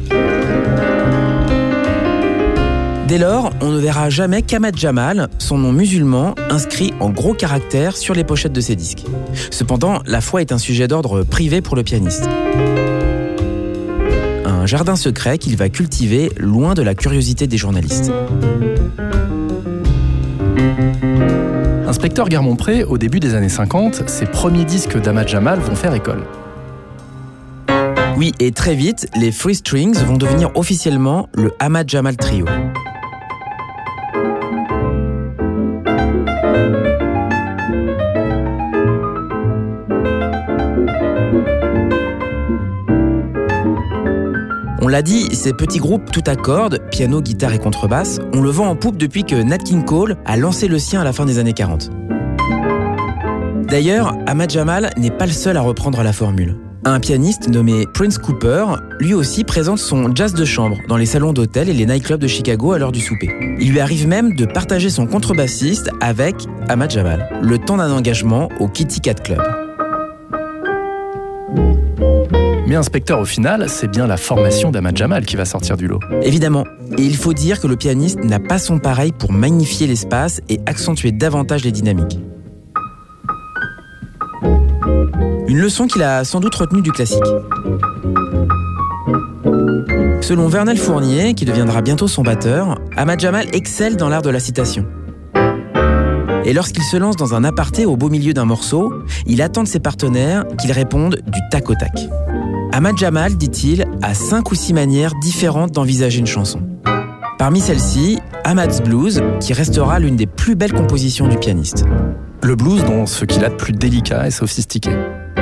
Dès 3.08 3.18
lors, 3.18 3.50
on 3.60 3.70
ne 3.70 3.80
verra 3.80 4.10
jamais 4.10 4.42
qu'Ahmad 4.42 4.78
Jamal, 4.78 5.28
son 5.38 5.58
nom 5.58 5.72
musulman, 5.72 6.36
inscrit 6.50 6.94
en 7.00 7.10
gros 7.10 7.34
caractères 7.34 7.96
sur 7.96 8.14
les 8.14 8.22
pochettes 8.22 8.52
de 8.52 8.60
ses 8.60 8.76
disques. 8.76 9.04
Cependant, 9.50 10.02
la 10.06 10.20
foi 10.20 10.40
est 10.40 10.52
un 10.52 10.58
sujet 10.58 10.86
d'ordre 10.86 11.24
privé 11.24 11.62
pour 11.62 11.74
le 11.74 11.82
pianiste. 11.82 12.28
Un 14.44 14.66
jardin 14.66 14.94
secret 14.94 15.38
qu'il 15.38 15.56
va 15.56 15.68
cultiver 15.68 16.30
loin 16.38 16.74
de 16.74 16.82
la 16.82 16.94
curiosité 16.94 17.48
des 17.48 17.58
journalistes. 17.58 18.12
Inspecteur 21.86 22.28
Garmont-Pré, 22.28 22.84
au 22.84 22.98
début 22.98 23.20
des 23.20 23.34
années 23.34 23.48
50, 23.48 24.08
ses 24.08 24.26
premiers 24.26 24.64
disques 24.64 25.00
d'Ahmad 25.00 25.28
Jamal 25.28 25.58
vont 25.60 25.74
faire 25.74 25.94
école. 25.94 26.24
Oui, 28.16 28.32
et 28.38 28.52
très 28.52 28.74
vite, 28.74 29.08
les 29.16 29.32
Free 29.32 29.54
Strings 29.54 29.96
vont 30.04 30.16
devenir 30.16 30.50
officiellement 30.54 31.28
le 31.34 31.52
Ahmad 31.58 31.88
Jamal 31.88 32.16
Trio. 32.16 32.46
L'a 44.94 45.02
dit, 45.02 45.34
ces 45.34 45.52
petits 45.52 45.80
groupes 45.80 46.12
tout 46.12 46.22
à 46.24 46.36
cordes, 46.36 46.78
piano, 46.92 47.20
guitare 47.20 47.52
et 47.52 47.58
contrebasse, 47.58 48.20
on 48.32 48.40
le 48.40 48.50
vend 48.50 48.68
en 48.68 48.76
poupe 48.76 48.96
depuis 48.96 49.24
que 49.24 49.34
Nat 49.34 49.58
King 49.58 49.84
Cole 49.84 50.16
a 50.24 50.36
lancé 50.36 50.68
le 50.68 50.78
sien 50.78 51.00
à 51.00 51.04
la 51.04 51.12
fin 51.12 51.26
des 51.26 51.40
années 51.40 51.52
40. 51.52 51.90
D'ailleurs, 53.66 54.14
Ahmad 54.28 54.50
Jamal 54.50 54.90
n'est 54.96 55.10
pas 55.10 55.26
le 55.26 55.32
seul 55.32 55.56
à 55.56 55.62
reprendre 55.62 56.00
la 56.04 56.12
formule. 56.12 56.54
Un 56.84 57.00
pianiste 57.00 57.48
nommé 57.48 57.86
Prince 57.92 58.18
Cooper, 58.18 58.66
lui 59.00 59.14
aussi 59.14 59.42
présente 59.42 59.80
son 59.80 60.14
jazz 60.14 60.32
de 60.32 60.44
chambre 60.44 60.78
dans 60.86 60.96
les 60.96 61.06
salons 61.06 61.32
d'hôtel 61.32 61.68
et 61.68 61.72
les 61.72 61.86
nightclubs 61.86 62.20
de 62.20 62.28
Chicago 62.28 62.70
à 62.70 62.78
l'heure 62.78 62.92
du 62.92 63.00
souper. 63.00 63.30
Il 63.58 63.72
lui 63.72 63.80
arrive 63.80 64.06
même 64.06 64.36
de 64.36 64.46
partager 64.46 64.90
son 64.90 65.08
contrebassiste 65.08 65.90
avec 66.00 66.36
Ahmad 66.68 66.92
Jamal, 66.92 67.28
le 67.42 67.58
temps 67.58 67.78
d'un 67.78 67.90
engagement 67.90 68.48
au 68.60 68.68
Kitty 68.68 69.00
Cat 69.00 69.14
Club. 69.14 69.63
Mais 72.66 72.76
inspecteur, 72.76 73.20
au 73.20 73.24
final, 73.26 73.68
c'est 73.68 73.88
bien 73.88 74.06
la 74.06 74.16
formation 74.16 74.70
d'Ahmad 74.70 74.96
Jamal 74.96 75.26
qui 75.26 75.36
va 75.36 75.44
sortir 75.44 75.76
du 75.76 75.86
lot. 75.86 76.00
Évidemment. 76.22 76.64
Et 76.96 77.02
il 77.02 77.16
faut 77.16 77.34
dire 77.34 77.60
que 77.60 77.66
le 77.66 77.76
pianiste 77.76 78.24
n'a 78.24 78.40
pas 78.40 78.58
son 78.58 78.78
pareil 78.78 79.12
pour 79.12 79.32
magnifier 79.32 79.86
l'espace 79.86 80.40
et 80.48 80.60
accentuer 80.64 81.12
davantage 81.12 81.64
les 81.64 81.72
dynamiques. 81.72 82.18
Une 85.46 85.60
leçon 85.60 85.86
qu'il 85.86 86.02
a 86.02 86.24
sans 86.24 86.40
doute 86.40 86.54
retenue 86.54 86.80
du 86.80 86.90
classique. 86.90 87.22
Selon 90.22 90.48
Vernel 90.48 90.78
Fournier, 90.78 91.34
qui 91.34 91.44
deviendra 91.44 91.82
bientôt 91.82 92.08
son 92.08 92.22
batteur, 92.22 92.80
Ahmad 92.96 93.20
Jamal 93.20 93.46
excelle 93.52 93.96
dans 93.96 94.08
l'art 94.08 94.22
de 94.22 94.30
la 94.30 94.40
citation. 94.40 94.86
Et 96.46 96.52
lorsqu'il 96.52 96.82
se 96.82 96.96
lance 96.96 97.16
dans 97.16 97.34
un 97.34 97.44
aparté 97.44 97.84
au 97.84 97.96
beau 97.96 98.08
milieu 98.08 98.32
d'un 98.32 98.44
morceau, 98.46 98.92
il 99.26 99.42
attend 99.42 99.62
de 99.62 99.68
ses 99.68 99.80
partenaires 99.80 100.44
qu'ils 100.58 100.72
répondent 100.72 101.20
du 101.26 101.40
tac 101.50 101.68
au 101.68 101.74
tac. 101.74 101.92
Ahmad 102.76 102.98
Jamal, 102.98 103.36
dit-il, 103.36 103.86
a 104.02 104.14
cinq 104.14 104.50
ou 104.50 104.56
six 104.56 104.72
manières 104.72 105.12
différentes 105.22 105.70
d'envisager 105.70 106.18
une 106.18 106.26
chanson. 106.26 106.60
Parmi 107.38 107.60
celles-ci, 107.60 108.18
Ahmad's 108.42 108.82
Blues, 108.82 109.22
qui 109.38 109.52
restera 109.52 110.00
l'une 110.00 110.16
des 110.16 110.26
plus 110.26 110.56
belles 110.56 110.72
compositions 110.72 111.28
du 111.28 111.38
pianiste. 111.38 111.84
Le 112.42 112.56
blues 112.56 112.82
dans 112.82 113.06
ce 113.06 113.26
qu'il 113.26 113.44
a 113.44 113.48
de 113.48 113.54
plus 113.54 113.72
délicat 113.72 114.26
et 114.26 114.32
sophistiqué. 114.32 114.90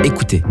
Écoutez. 0.03 0.43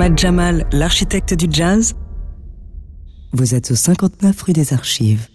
Ahmad 0.00 0.18
Jamal, 0.18 0.66
l'architecte 0.72 1.34
du 1.34 1.46
jazz 1.50 1.92
Vous 3.34 3.54
êtes 3.54 3.70
au 3.70 3.74
59 3.74 4.40
rue 4.40 4.54
des 4.54 4.72
Archives. 4.72 5.28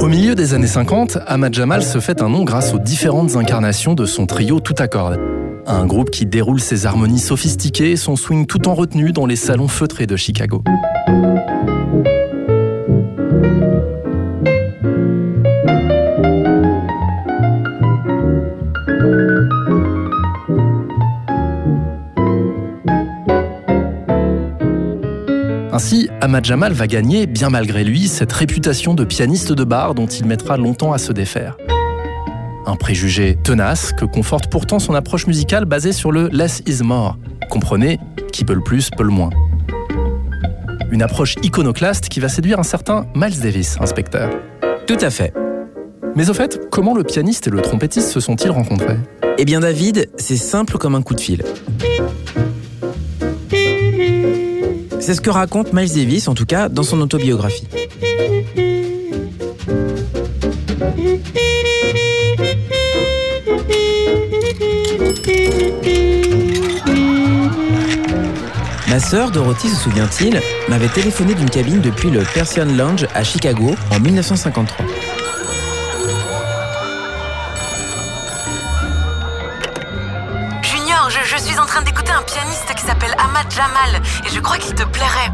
Au 0.00 0.06
milieu 0.06 0.34
des 0.34 0.54
années 0.54 0.66
50, 0.66 1.18
Ahmad 1.26 1.52
Jamal 1.52 1.82
se 1.82 2.00
fait 2.00 2.22
un 2.22 2.30
nom 2.30 2.44
grâce 2.44 2.72
aux 2.72 2.78
différentes 2.78 3.36
incarnations 3.36 3.92
de 3.92 4.06
son 4.06 4.24
trio 4.24 4.58
tout 4.58 4.74
à 4.78 4.88
cordes. 4.88 5.20
Un 5.66 5.84
groupe 5.84 6.08
qui 6.08 6.24
déroule 6.24 6.60
ses 6.60 6.86
harmonies 6.86 7.18
sophistiquées 7.18 7.90
et 7.90 7.96
son 7.96 8.16
swing 8.16 8.46
tout 8.46 8.68
en 8.68 8.74
retenue 8.74 9.12
dans 9.12 9.26
les 9.26 9.36
salons 9.36 9.68
feutrés 9.68 10.06
de 10.06 10.16
Chicago. 10.16 10.64
Ahmad 26.28 26.44
Jamal 26.44 26.74
va 26.74 26.86
gagner, 26.86 27.26
bien 27.26 27.48
malgré 27.48 27.84
lui, 27.84 28.06
cette 28.06 28.30
réputation 28.34 28.92
de 28.92 29.02
pianiste 29.02 29.50
de 29.50 29.64
bar 29.64 29.94
dont 29.94 30.04
il 30.04 30.26
mettra 30.26 30.58
longtemps 30.58 30.92
à 30.92 30.98
se 30.98 31.10
défaire. 31.10 31.56
Un 32.66 32.76
préjugé 32.76 33.38
tenace 33.42 33.94
que 33.94 34.04
conforte 34.04 34.50
pourtant 34.50 34.78
son 34.78 34.94
approche 34.94 35.26
musicale 35.26 35.64
basée 35.64 35.92
sur 35.92 36.12
le 36.12 36.28
less 36.28 36.62
is 36.66 36.82
more. 36.82 37.16
Comprenez, 37.48 37.98
qui 38.30 38.44
peut 38.44 38.52
le 38.52 38.60
plus 38.60 38.90
peut 38.90 39.04
le 39.04 39.08
moins. 39.08 39.30
Une 40.90 41.00
approche 41.00 41.36
iconoclaste 41.42 42.10
qui 42.10 42.20
va 42.20 42.28
séduire 42.28 42.60
un 42.60 42.62
certain 42.62 43.06
Miles 43.14 43.40
Davis, 43.40 43.78
inspecteur. 43.80 44.28
Tout 44.86 44.98
à 45.00 45.08
fait. 45.08 45.32
Mais 46.14 46.28
au 46.28 46.34
fait, 46.34 46.60
comment 46.70 46.94
le 46.94 47.04
pianiste 47.04 47.46
et 47.46 47.50
le 47.50 47.62
trompettiste 47.62 48.10
se 48.10 48.20
sont-ils 48.20 48.50
rencontrés? 48.50 48.98
Eh 49.38 49.46
bien 49.46 49.60
David, 49.60 50.10
c'est 50.18 50.36
simple 50.36 50.76
comme 50.76 50.94
un 50.94 51.00
coup 51.00 51.14
de 51.14 51.20
fil. 51.22 51.42
C'est 55.08 55.14
ce 55.14 55.22
que 55.22 55.30
raconte 55.30 55.72
Miles 55.72 55.94
Davis, 55.94 56.28
en 56.28 56.34
tout 56.34 56.44
cas, 56.44 56.68
dans 56.68 56.82
son 56.82 57.00
autobiographie. 57.00 57.66
Ma 68.86 69.00
sœur 69.00 69.30
Dorothy, 69.30 69.70
se 69.70 69.76
souvient-il, 69.76 70.42
m'avait 70.68 70.88
téléphoné 70.88 71.32
d'une 71.32 71.48
cabine 71.48 71.80
depuis 71.80 72.10
le 72.10 72.22
Persian 72.34 72.66
Lounge 72.66 73.06
à 73.14 73.24
Chicago 73.24 73.74
en 73.90 74.00
1953. 74.00 74.84
Junior, 80.64 81.08
je, 81.08 81.34
je 81.34 81.42
suis 81.42 81.58
en 81.58 81.64
train 81.64 81.80
d'écouter 81.80 82.12
un 82.12 82.20
pianiste 82.24 82.74
qui 82.76 82.82
s'appelle 82.84 83.14
Ahmad 83.16 83.38
Ahmad 83.38 83.50
Jamal 83.50 84.02
et 84.28 84.34
je 84.34 84.40
crois 84.40 84.58
qu'il 84.58 84.74
te 84.74 84.84
plairait. 84.84 85.32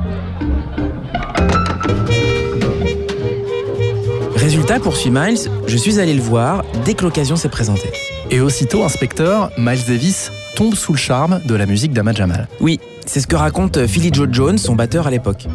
Résultat, 4.37 4.79
poursuit 4.79 5.11
Miles, 5.11 5.51
je 5.67 5.77
suis 5.77 5.99
allé 5.99 6.15
le 6.15 6.21
voir 6.21 6.65
dès 6.85 6.95
que 6.95 7.03
l'occasion 7.03 7.37
s'est 7.37 7.49
présentée. 7.49 7.91
Et 8.31 8.41
aussitôt, 8.41 8.85
inspecteur, 8.85 9.51
Miles 9.59 9.85
Davis 9.87 10.31
tombe 10.55 10.75
sous 10.75 10.93
le 10.93 10.99
charme 10.99 11.41
de 11.45 11.55
la 11.55 11.67
musique 11.67 11.93
d'Ahmad 11.93 12.17
Jamal. 12.17 12.49
Oui, 12.61 12.79
c'est 13.07 13.21
ce 13.21 13.27
que 13.27 13.37
raconte 13.37 13.87
Philly 13.87 14.11
Joe 14.13 14.29
Jones, 14.31 14.59
son 14.59 14.75
batteur 14.75 15.07
à 15.07 15.11
l'époque. 15.11 15.47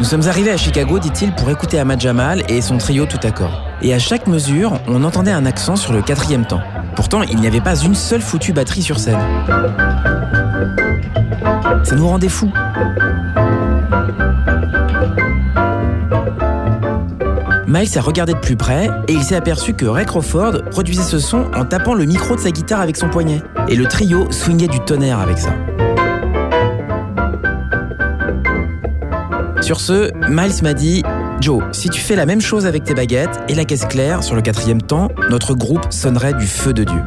Nous 0.00 0.04
sommes 0.04 0.28
arrivés 0.28 0.50
à 0.50 0.56
Chicago, 0.56 0.98
dit-il, 0.98 1.32
pour 1.32 1.48
écouter 1.50 1.78
Ahmad 1.78 2.00
Jamal 2.00 2.42
et 2.48 2.60
son 2.60 2.78
trio 2.78 3.06
tout 3.06 3.20
accord. 3.22 3.64
Et 3.80 3.94
à 3.94 3.98
chaque 3.98 4.26
mesure, 4.26 4.80
on 4.86 5.02
entendait 5.04 5.30
un 5.30 5.46
accent 5.46 5.76
sur 5.76 5.92
le 5.92 6.02
quatrième 6.02 6.46
temps. 6.46 6.60
Pourtant, 6.94 7.22
il 7.22 7.38
n'y 7.40 7.46
avait 7.46 7.60
pas 7.60 7.76
une 7.76 7.94
seule 7.94 8.22
foutue 8.22 8.52
batterie 8.52 8.82
sur 8.82 8.98
scène. 8.98 9.18
Ça 11.82 11.96
nous 11.96 12.08
rendait 12.08 12.28
fous. 12.28 12.52
Miles 17.66 17.98
a 17.98 18.00
regardé 18.00 18.34
de 18.34 18.38
plus 18.38 18.56
près 18.56 18.88
et 19.08 19.12
il 19.12 19.22
s'est 19.24 19.34
aperçu 19.34 19.74
que 19.74 19.84
Ray 19.84 20.06
Crawford 20.06 20.62
produisait 20.70 21.02
ce 21.02 21.18
son 21.18 21.46
en 21.56 21.64
tapant 21.64 21.94
le 21.94 22.04
micro 22.04 22.36
de 22.36 22.40
sa 22.40 22.50
guitare 22.50 22.80
avec 22.80 22.96
son 22.96 23.08
poignet. 23.08 23.42
Et 23.68 23.74
le 23.74 23.86
trio 23.86 24.30
swingait 24.30 24.68
du 24.68 24.78
tonnerre 24.80 25.18
avec 25.18 25.38
ça. 25.38 25.50
Sur 29.60 29.80
ce, 29.80 30.12
Miles 30.28 30.62
m'a 30.62 30.74
dit 30.74 31.02
Joe, 31.44 31.62
si 31.72 31.90
tu 31.90 32.00
fais 32.00 32.16
la 32.16 32.24
même 32.24 32.40
chose 32.40 32.64
avec 32.64 32.84
tes 32.84 32.94
baguettes 32.94 33.38
et 33.50 33.54
la 33.54 33.66
caisse 33.66 33.84
claire 33.84 34.24
sur 34.24 34.34
le 34.34 34.40
quatrième 34.40 34.80
temps, 34.80 35.08
notre 35.28 35.52
groupe 35.52 35.84
sonnerait 35.90 36.32
du 36.32 36.46
feu 36.46 36.72
de 36.72 36.84
Dieu. 36.84 37.02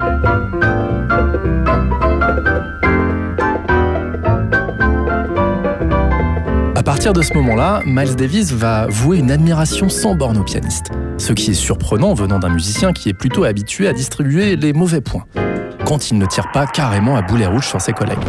À 6.76 6.84
partir 6.84 7.14
de 7.14 7.24
ce 7.24 7.34
moment-là, 7.34 7.82
Miles 7.88 8.16
Davis 8.16 8.52
va 8.52 8.86
vouer 8.86 9.18
une 9.18 9.32
admiration 9.32 9.90
sans 9.90 10.14
borne 10.14 10.38
au 10.38 10.44
pianiste. 10.44 10.92
Ce 11.18 11.34
qui 11.34 11.50
est 11.50 11.56
surprenant 11.56 12.14
venant 12.14 12.38
d'un 12.38 12.50
musicien 12.50 12.94
qui 12.94 13.10
est 13.10 13.16
plutôt 13.16 13.44
habitué 13.44 13.88
à 13.88 13.94
distribuer 13.94 14.56
les 14.56 14.72
mauvais 14.72 15.02
points, 15.02 15.26
quand 15.84 16.12
il 16.12 16.20
ne 16.20 16.28
tire 16.28 16.52
pas 16.52 16.68
carrément 16.68 17.16
à 17.16 17.24
boulet 17.24 17.48
rouge 17.48 17.66
sur 17.66 17.82
ses 17.82 17.94
collègues. 17.94 18.20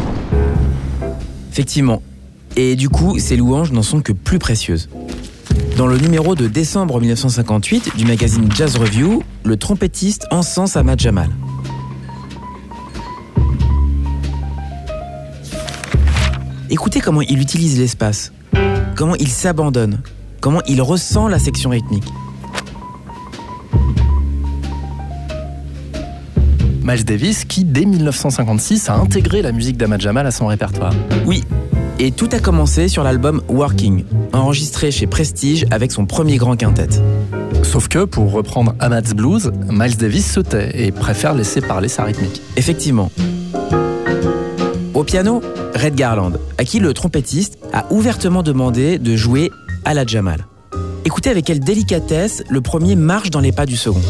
Effectivement. 1.51 2.01
Et 2.55 2.75
du 2.75 2.89
coup, 2.89 3.19
ces 3.19 3.37
louanges 3.37 3.71
n'en 3.71 3.83
sont 3.83 4.01
que 4.01 4.11
plus 4.11 4.39
précieuses. 4.39 4.89
Dans 5.79 5.87
le 5.87 5.97
numéro 5.97 6.35
de 6.35 6.47
décembre 6.47 6.99
1958 6.99 7.95
du 7.95 8.03
magazine 8.03 8.51
Jazz 8.53 8.75
Review, 8.75 9.23
le 9.45 9.55
trompettiste 9.55 10.27
encense 10.29 10.75
Ahmad 10.75 10.99
Jamal. 10.99 11.29
Écoutez 16.69 16.99
comment 16.99 17.21
il 17.21 17.39
utilise 17.39 17.79
l'espace, 17.79 18.33
comment 18.97 19.15
il 19.15 19.29
s'abandonne, 19.29 20.01
comment 20.41 20.61
il 20.67 20.81
ressent 20.81 21.29
la 21.29 21.39
section 21.39 21.69
rythmique. 21.69 22.11
Miles 26.83 27.05
Davis 27.05 27.45
qui, 27.45 27.63
dès 27.63 27.85
1956, 27.85 28.89
a 28.89 28.95
intégré 28.95 29.41
la 29.41 29.53
musique 29.53 29.77
d'Ahmad 29.77 30.01
Jamal 30.01 30.27
à 30.27 30.31
son 30.31 30.47
répertoire. 30.47 30.91
Oui, 31.25 31.45
et 31.99 32.11
tout 32.11 32.29
a 32.31 32.39
commencé 32.39 32.87
sur 32.87 33.03
l'album 33.03 33.41
Working, 33.49 34.05
enregistré 34.33 34.89
chez 34.89 35.05
Prestige 35.05 35.65
avec 35.69 35.91
son 35.91 36.05
premier 36.05 36.37
grand 36.37 36.55
quintet. 36.55 36.87
Sauf 37.63 37.89
que, 37.89 38.05
pour 38.05 38.31
reprendre 38.31 38.73
Ahmad's 38.79 39.13
Blues, 39.13 39.51
Miles 39.69 39.97
Davis 39.97 40.31
se 40.31 40.39
tait 40.39 40.71
et 40.73 40.91
préfère 40.91 41.35
laisser 41.35 41.61
parler 41.61 41.89
sa 41.89 42.03
rythmique. 42.03 42.41
Effectivement. 42.55 43.11
Au 44.93 45.03
piano, 45.03 45.41
Red 45.75 45.95
Garland, 45.95 46.33
à 46.57 46.63
qui 46.63 46.79
le 46.79 46.93
trompettiste 46.93 47.59
a 47.73 47.85
ouvertement 47.91 48.43
demandé 48.43 48.97
de 48.97 49.15
jouer 49.15 49.51
à 49.85 49.93
la 49.93 50.05
Jamal. 50.05 50.45
Écoutez 51.05 51.29
avec 51.29 51.45
quelle 51.45 51.59
délicatesse 51.59 52.43
le 52.49 52.61
premier 52.61 52.95
marche 52.95 53.29
dans 53.29 53.39
les 53.39 53.51
pas 53.51 53.65
du 53.65 53.75
second. 53.75 54.01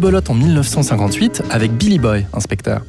Rebelote 0.00 0.30
en 0.30 0.34
1958 0.34 1.42
avec 1.50 1.72
Billy 1.72 1.98
Boy, 1.98 2.24
inspecteur. 2.32 2.80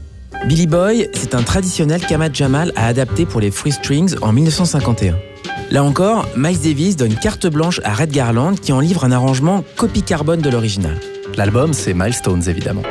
Billy 0.48 0.66
Boy, 0.66 1.10
c'est 1.14 1.36
un 1.36 1.44
traditionnel 1.44 2.00
qu'Ahmad 2.00 2.34
Jamal 2.34 2.72
a 2.78 2.88
adapté 2.88 3.26
pour 3.26 3.42
les 3.42 3.52
Free 3.52 3.74
Strings 3.74 4.16
en 4.22 4.32
1951. 4.32 5.18
Là 5.72 5.84
encore, 5.84 6.26
Miles 6.38 6.62
Davis 6.62 6.96
donne 6.96 7.16
carte 7.16 7.48
blanche 7.48 7.82
à 7.84 7.94
Red 7.94 8.12
Garland 8.12 8.56
qui 8.56 8.72
en 8.72 8.80
livre 8.80 9.04
un 9.04 9.12
arrangement 9.12 9.66
copie 9.76 10.04
carbone 10.04 10.40
de 10.40 10.50
l'original. 10.50 10.96
L'album, 11.36 11.74
c'est 11.74 11.94
Milestones 11.94 12.48
évidemment. 12.48 12.84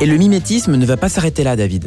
Et 0.00 0.06
le 0.06 0.16
mimétisme 0.18 0.76
ne 0.76 0.84
va 0.84 0.96
pas 0.96 1.08
s'arrêter 1.08 1.42
là, 1.42 1.56
David. 1.56 1.86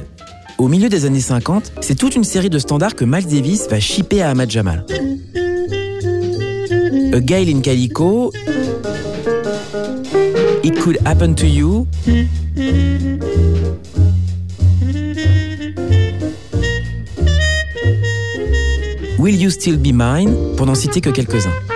Au 0.58 0.68
milieu 0.68 0.90
des 0.90 1.06
années 1.06 1.22
50, 1.22 1.74
c'est 1.82 1.96
toute 1.96 2.16
une 2.16 2.24
série 2.24 2.50
de 2.50 2.58
standards 2.60 2.96
que 2.96 3.06
Miles 3.06 3.28
Davis 3.28 3.68
va 3.70 3.80
shipper 3.80 4.22
à 4.22 4.32
Ahmad 4.32 4.50
Jamal. 4.50 4.86
A 7.14 7.20
Gale 7.20 7.50
in 7.50 7.62
Calico, 7.62 8.32
It 10.64 10.80
Could 10.80 10.98
Happen 11.06 11.36
to 11.36 11.46
You, 11.46 11.88
Will 19.20 19.36
You 19.36 19.50
Still 19.50 19.78
Be 19.78 19.92
Mine, 19.94 20.36
pour 20.58 20.66
n'en 20.66 20.76
citer 20.76 21.00
que 21.00 21.10
quelques-uns. 21.10 21.69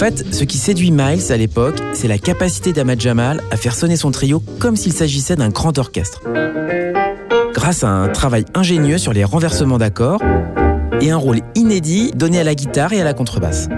Fait, 0.00 0.32
ce 0.32 0.44
qui 0.44 0.56
séduit 0.56 0.90
Miles 0.92 1.30
à 1.30 1.36
l'époque, 1.36 1.76
c'est 1.92 2.08
la 2.08 2.16
capacité 2.16 2.72
d'Ahmad 2.72 2.98
Jamal 2.98 3.42
à 3.50 3.58
faire 3.58 3.74
sonner 3.74 3.96
son 3.96 4.10
trio 4.10 4.42
comme 4.58 4.74
s'il 4.74 4.94
s'agissait 4.94 5.36
d'un 5.36 5.50
grand 5.50 5.76
orchestre. 5.76 6.22
Grâce 7.52 7.84
à 7.84 7.90
un 7.90 8.08
travail 8.08 8.46
ingénieux 8.54 8.96
sur 8.96 9.12
les 9.12 9.24
renversements 9.24 9.76
d'accords 9.76 10.22
et 11.02 11.10
un 11.10 11.18
rôle 11.18 11.40
inédit 11.54 12.12
donné 12.14 12.40
à 12.40 12.44
la 12.44 12.54
guitare 12.54 12.94
et 12.94 13.00
à 13.02 13.04
la 13.04 13.12
contrebasse. 13.12 13.68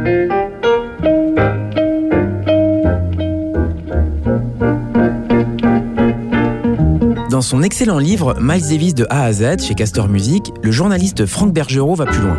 Dans 7.30 7.42
son 7.42 7.64
excellent 7.64 7.98
livre 7.98 8.36
Miles 8.40 8.68
Davis 8.68 8.94
de 8.94 9.08
A 9.10 9.24
à 9.24 9.32
Z 9.32 9.60
chez 9.60 9.74
Castor 9.74 10.06
Music, 10.08 10.52
le 10.62 10.70
journaliste 10.70 11.26
Franck 11.26 11.52
Bergerot 11.52 11.96
va 11.96 12.06
plus 12.06 12.20
loin. 12.20 12.38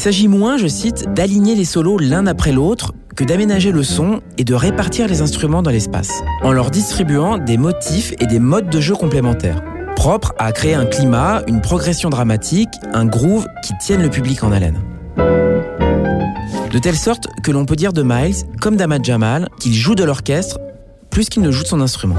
S'agit 0.00 0.28
moins, 0.28 0.56
je 0.56 0.66
cite, 0.66 1.12
d'aligner 1.12 1.54
les 1.54 1.66
solos 1.66 1.98
l'un 1.98 2.26
après 2.26 2.52
l'autre 2.52 2.94
que 3.16 3.22
d'aménager 3.22 3.70
le 3.70 3.82
son 3.82 4.22
et 4.38 4.44
de 4.44 4.54
répartir 4.54 5.06
les 5.06 5.20
instruments 5.20 5.62
dans 5.62 5.70
l'espace, 5.70 6.22
en 6.42 6.52
leur 6.52 6.70
distribuant 6.70 7.36
des 7.36 7.58
motifs 7.58 8.14
et 8.18 8.26
des 8.26 8.38
modes 8.38 8.70
de 8.70 8.80
jeu 8.80 8.94
complémentaires, 8.94 9.60
propres 9.96 10.32
à 10.38 10.52
créer 10.52 10.72
un 10.72 10.86
climat, 10.86 11.42
une 11.48 11.60
progression 11.60 12.08
dramatique, 12.08 12.70
un 12.94 13.04
groove 13.04 13.46
qui 13.62 13.74
tienne 13.82 14.00
le 14.00 14.08
public 14.08 14.42
en 14.42 14.52
haleine. 14.52 14.80
De 15.18 16.78
telle 16.78 16.96
sorte 16.96 17.26
que 17.44 17.50
l'on 17.50 17.66
peut 17.66 17.76
dire 17.76 17.92
de 17.92 18.02
Miles, 18.02 18.46
comme 18.58 18.76
d'Ahmad 18.76 19.04
Jamal, 19.04 19.50
qu'il 19.60 19.74
joue 19.74 19.94
de 19.94 20.04
l'orchestre 20.04 20.58
plus 21.10 21.28
qu'il 21.28 21.42
ne 21.42 21.50
joue 21.50 21.64
de 21.64 21.68
son 21.68 21.82
instrument. 21.82 22.16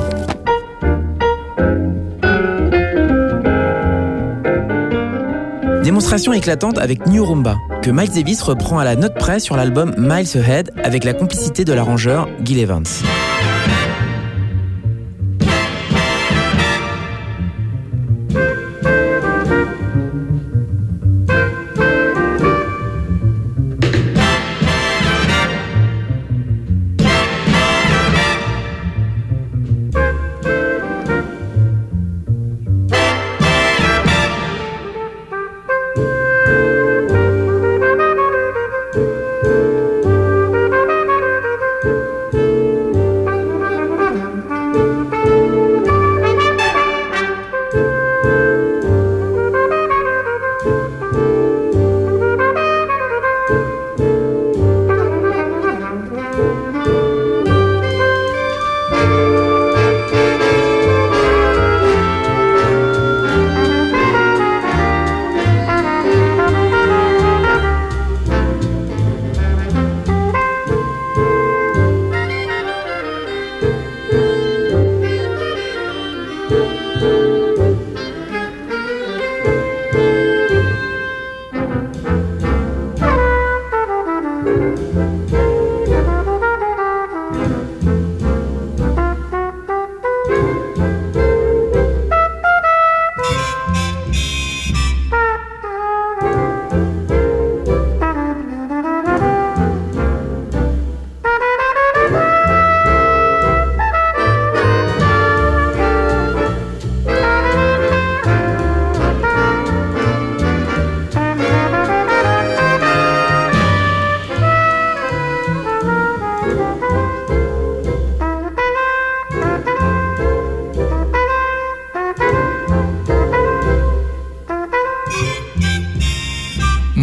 Démonstration 5.84 6.32
éclatante 6.32 6.78
avec 6.78 7.08
New 7.08 7.26
Rumba, 7.26 7.56
que 7.82 7.90
Miles 7.90 8.12
Davis 8.12 8.42
reprend 8.42 8.80
à 8.80 8.84
la 8.84 8.96
note 8.96 9.16
près 9.16 9.40
sur 9.40 9.56
l'album 9.56 9.94
Miles 9.98 10.38
Ahead 10.38 10.72
avec 10.84 11.04
la 11.04 11.14
complicité 11.14 11.66
de 11.66 11.74
l'arrangeur 11.74 12.28
Gil 12.44 12.60
Evans. 12.60 12.86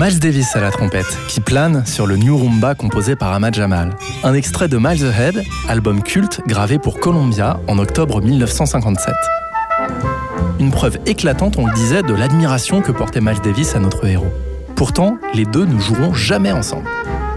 Miles 0.08 0.20
Davis 0.20 0.56
à 0.56 0.60
la 0.60 0.70
trompette, 0.70 1.18
qui 1.28 1.40
plane 1.40 1.84
sur 1.84 2.06
le 2.06 2.16
New 2.16 2.34
Rumba 2.34 2.74
composé 2.74 3.14
par 3.14 3.30
Ahmad 3.30 3.52
Jamal. 3.52 3.94
Un 4.24 4.32
extrait 4.32 4.66
de 4.66 4.78
Miles 4.78 5.04
Ahead, 5.04 5.44
album 5.68 6.02
culte 6.02 6.40
gravé 6.46 6.78
pour 6.78 6.98
Columbia 6.98 7.60
en 7.68 7.78
octobre 7.78 8.22
1957. 8.22 9.14
Une 10.60 10.70
preuve 10.70 10.96
éclatante, 11.04 11.58
on 11.58 11.66
le 11.66 11.74
disait, 11.74 12.02
de 12.02 12.14
l'admiration 12.14 12.80
que 12.80 12.90
portait 12.90 13.20
Miles 13.20 13.42
Davis 13.44 13.74
à 13.74 13.80
notre 13.80 14.06
héros. 14.06 14.32
Pourtant, 14.76 15.18
les 15.34 15.44
deux 15.44 15.66
ne 15.66 15.78
joueront 15.78 16.14
jamais 16.14 16.52
ensemble. 16.52 16.88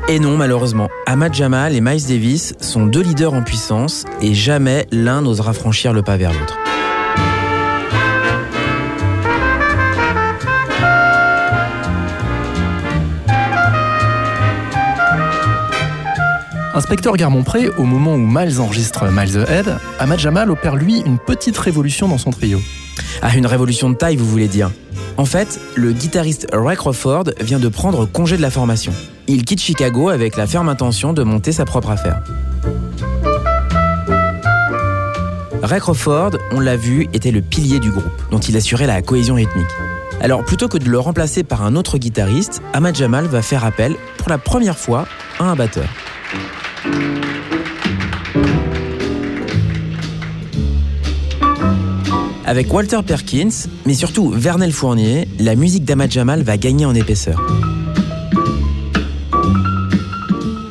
Et 0.07 0.21
non, 0.21 0.37
malheureusement, 0.37 0.87
Ahmad 1.07 1.33
Jamal 1.33 1.75
et 1.75 1.81
Miles 1.81 2.07
Davis 2.07 2.53
sont 2.61 2.85
deux 2.85 3.03
leaders 3.03 3.33
en 3.33 3.41
puissance 3.41 4.05
et 4.21 4.33
jamais 4.33 4.87
l'un 4.93 5.23
n'osera 5.23 5.51
franchir 5.51 5.91
le 5.91 6.03
pas 6.03 6.15
vers 6.15 6.31
l'autre. 6.31 6.57
Inspecteur 16.73 17.17
Garmont-Pré, 17.17 17.69
au 17.77 17.83
moment 17.83 18.13
où 18.13 18.25
Miles 18.25 18.61
enregistre 18.61 19.05
Miles 19.11 19.37
Ahead, 19.39 19.75
Ahmad 19.99 20.19
Jamal 20.19 20.49
opère 20.49 20.77
lui 20.77 21.01
une 21.05 21.19
petite 21.19 21.57
révolution 21.57 22.07
dans 22.07 22.17
son 22.17 22.29
trio. 22.29 22.61
Ah, 23.21 23.35
une 23.35 23.45
révolution 23.45 23.89
de 23.89 23.95
taille, 23.95 24.15
vous 24.15 24.25
voulez 24.25 24.47
dire 24.47 24.71
En 25.17 25.25
fait, 25.25 25.59
le 25.75 25.91
guitariste 25.91 26.47
Ray 26.53 26.77
Crawford 26.77 27.25
vient 27.41 27.59
de 27.59 27.67
prendre 27.67 28.05
congé 28.05 28.37
de 28.37 28.41
la 28.41 28.49
formation. 28.49 28.93
Il 29.27 29.43
quitte 29.43 29.59
Chicago 29.59 30.07
avec 30.07 30.37
la 30.37 30.47
ferme 30.47 30.69
intention 30.69 31.11
de 31.11 31.23
monter 31.23 31.51
sa 31.51 31.65
propre 31.65 31.89
affaire. 31.89 32.23
Ray 35.61 35.81
Crawford, 35.81 36.31
on 36.53 36.61
l'a 36.61 36.77
vu, 36.77 37.09
était 37.11 37.31
le 37.31 37.41
pilier 37.41 37.79
du 37.79 37.91
groupe, 37.91 38.05
dont 38.31 38.39
il 38.39 38.55
assurait 38.55 38.87
la 38.87 39.01
cohésion 39.01 39.35
rythmique. 39.35 39.67
Alors 40.21 40.45
plutôt 40.45 40.69
que 40.69 40.77
de 40.77 40.89
le 40.89 40.99
remplacer 40.99 41.43
par 41.43 41.63
un 41.63 41.75
autre 41.75 41.97
guitariste, 41.97 42.61
Ahmad 42.71 42.95
Jamal 42.95 43.25
va 43.25 43.41
faire 43.41 43.65
appel, 43.65 43.97
pour 44.17 44.29
la 44.29 44.37
première 44.37 44.77
fois, 44.77 45.05
à 45.37 45.43
un 45.43 45.55
batteur. 45.55 45.89
Avec 52.45 52.73
Walter 52.73 52.99
Perkins, 53.05 53.69
mais 53.85 53.93
surtout 53.93 54.29
Vernel 54.29 54.73
Fournier, 54.73 55.27
la 55.39 55.55
musique 55.55 55.85
d'Ahmad 55.85 56.11
Jamal 56.11 56.43
va 56.43 56.57
gagner 56.57 56.85
en 56.85 56.93
épaisseur. 56.93 57.39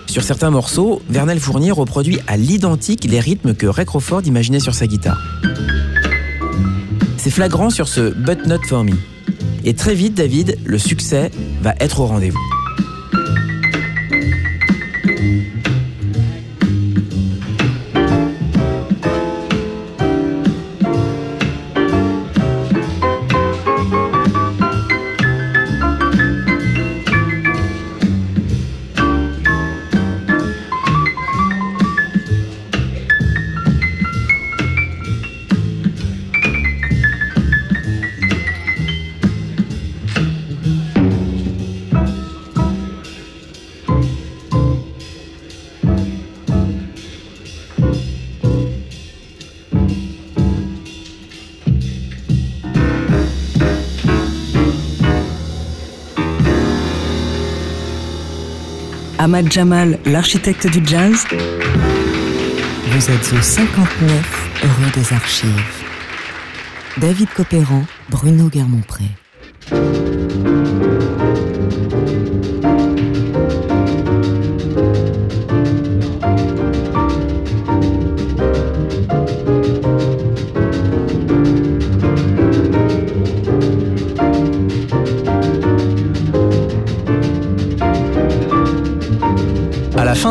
Sur 0.06 0.22
certains 0.22 0.50
morceaux, 0.50 1.00
Vernel 1.08 1.40
Fournier 1.40 1.70
reproduit 1.70 2.18
à 2.26 2.36
l'identique 2.36 3.04
les 3.04 3.20
rythmes 3.20 3.54
que 3.54 3.66
Ray 3.66 3.86
Crawford 3.86 4.22
imaginait 4.26 4.60
sur 4.60 4.74
sa 4.74 4.86
guitare. 4.86 5.18
C'est 7.16 7.30
flagrant 7.30 7.70
sur 7.70 7.88
ce 7.88 8.12
But 8.12 8.46
Not 8.46 8.62
For 8.66 8.84
Me. 8.84 8.96
Et 9.64 9.72
très 9.74 9.94
vite, 9.94 10.14
David, 10.14 10.58
le 10.64 10.78
succès 10.78 11.30
va 11.62 11.74
être 11.80 12.00
au 12.00 12.06
rendez-vous. 12.06 12.59
Ahmad 59.22 59.52
Jamal, 59.52 59.98
l'architecte 60.06 60.66
du 60.66 60.80
jazz. 60.82 61.26
Vous 62.86 63.10
êtes 63.10 63.32
au 63.38 63.42
59 63.42 64.50
rue 64.62 64.90
des 64.98 65.12
Archives. 65.12 65.84
David 66.96 67.28
Copéran, 67.36 67.82
Bruno 68.08 68.48
Guermont-Pré. 68.48 69.04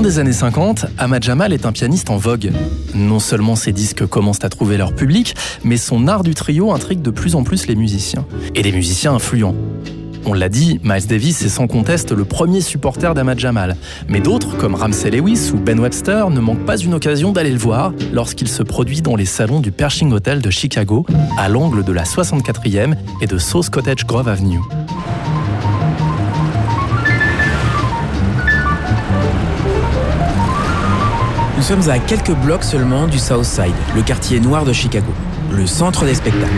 Des 0.01 0.19
années 0.19 0.33
50, 0.33 0.85
Ahmad 0.97 1.23
Jamal 1.23 1.51
est 1.51 1.65
un 1.65 1.71
pianiste 1.71 2.09
en 2.09 2.17
vogue. 2.17 2.51
Non 2.93 3.19
seulement 3.19 3.55
ses 3.55 3.71
disques 3.71 4.05
commencent 4.05 4.43
à 4.43 4.49
trouver 4.49 4.77
leur 4.77 4.93
public, 4.93 5.35
mais 5.63 5.77
son 5.77 6.07
art 6.07 6.23
du 6.23 6.35
trio 6.35 6.71
intrigue 6.71 7.01
de 7.01 7.11
plus 7.11 7.35
en 7.35 7.43
plus 7.43 7.67
les 7.67 7.75
musiciens. 7.75 8.25
Et 8.55 8.61
les 8.61 8.71
musiciens 8.71 9.13
influents. 9.13 9.55
On 10.25 10.33
l'a 10.33 10.49
dit, 10.49 10.79
Miles 10.83 11.07
Davis 11.07 11.41
est 11.41 11.49
sans 11.49 11.67
conteste 11.67 12.11
le 12.11 12.23
premier 12.23 12.61
supporter 12.61 13.13
d'Ahmad 13.13 13.39
Jamal. 13.39 13.75
Mais 14.07 14.19
d'autres, 14.19 14.57
comme 14.57 14.75
Ramsey 14.75 15.11
Lewis 15.11 15.51
ou 15.53 15.57
Ben 15.57 15.79
Webster, 15.79 16.29
ne 16.29 16.39
manquent 16.39 16.65
pas 16.65 16.77
une 16.77 16.93
occasion 16.93 17.31
d'aller 17.31 17.51
le 17.51 17.57
voir 17.57 17.93
lorsqu'il 18.13 18.47
se 18.47 18.63
produit 18.63 19.01
dans 19.01 19.15
les 19.15 19.25
salons 19.25 19.59
du 19.59 19.71
Pershing 19.71 20.11
Hotel 20.11 20.41
de 20.41 20.49
Chicago, 20.49 21.05
à 21.37 21.49
l'angle 21.49 21.83
de 21.83 21.91
la 21.91 22.03
64e 22.03 22.95
et 23.21 23.27
de 23.27 23.37
South 23.37 23.69
Cottage 23.69 24.05
Grove 24.05 24.27
Avenue. 24.27 24.59
Sommes 31.69 31.91
à 31.91 31.99
quelques 31.99 32.33
blocs 32.33 32.63
seulement 32.63 33.05
du 33.05 33.19
South 33.19 33.43
Side, 33.43 33.75
le 33.95 34.01
quartier 34.01 34.39
noir 34.39 34.65
de 34.65 34.73
Chicago, 34.73 35.11
le 35.51 35.67
centre 35.67 36.03
des 36.03 36.15
spectacles. 36.15 36.49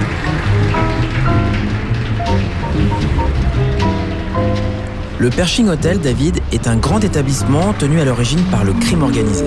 Le 5.19 5.29
Pershing 5.29 5.67
Hotel, 5.67 5.99
David, 5.99 6.39
est 6.53 6.65
un 6.65 6.77
grand 6.77 7.03
établissement 7.03 7.73
tenu 7.73 7.99
à 7.99 8.05
l'origine 8.05 8.41
par 8.43 8.63
le 8.63 8.71
crime 8.71 9.03
organisé. 9.03 9.43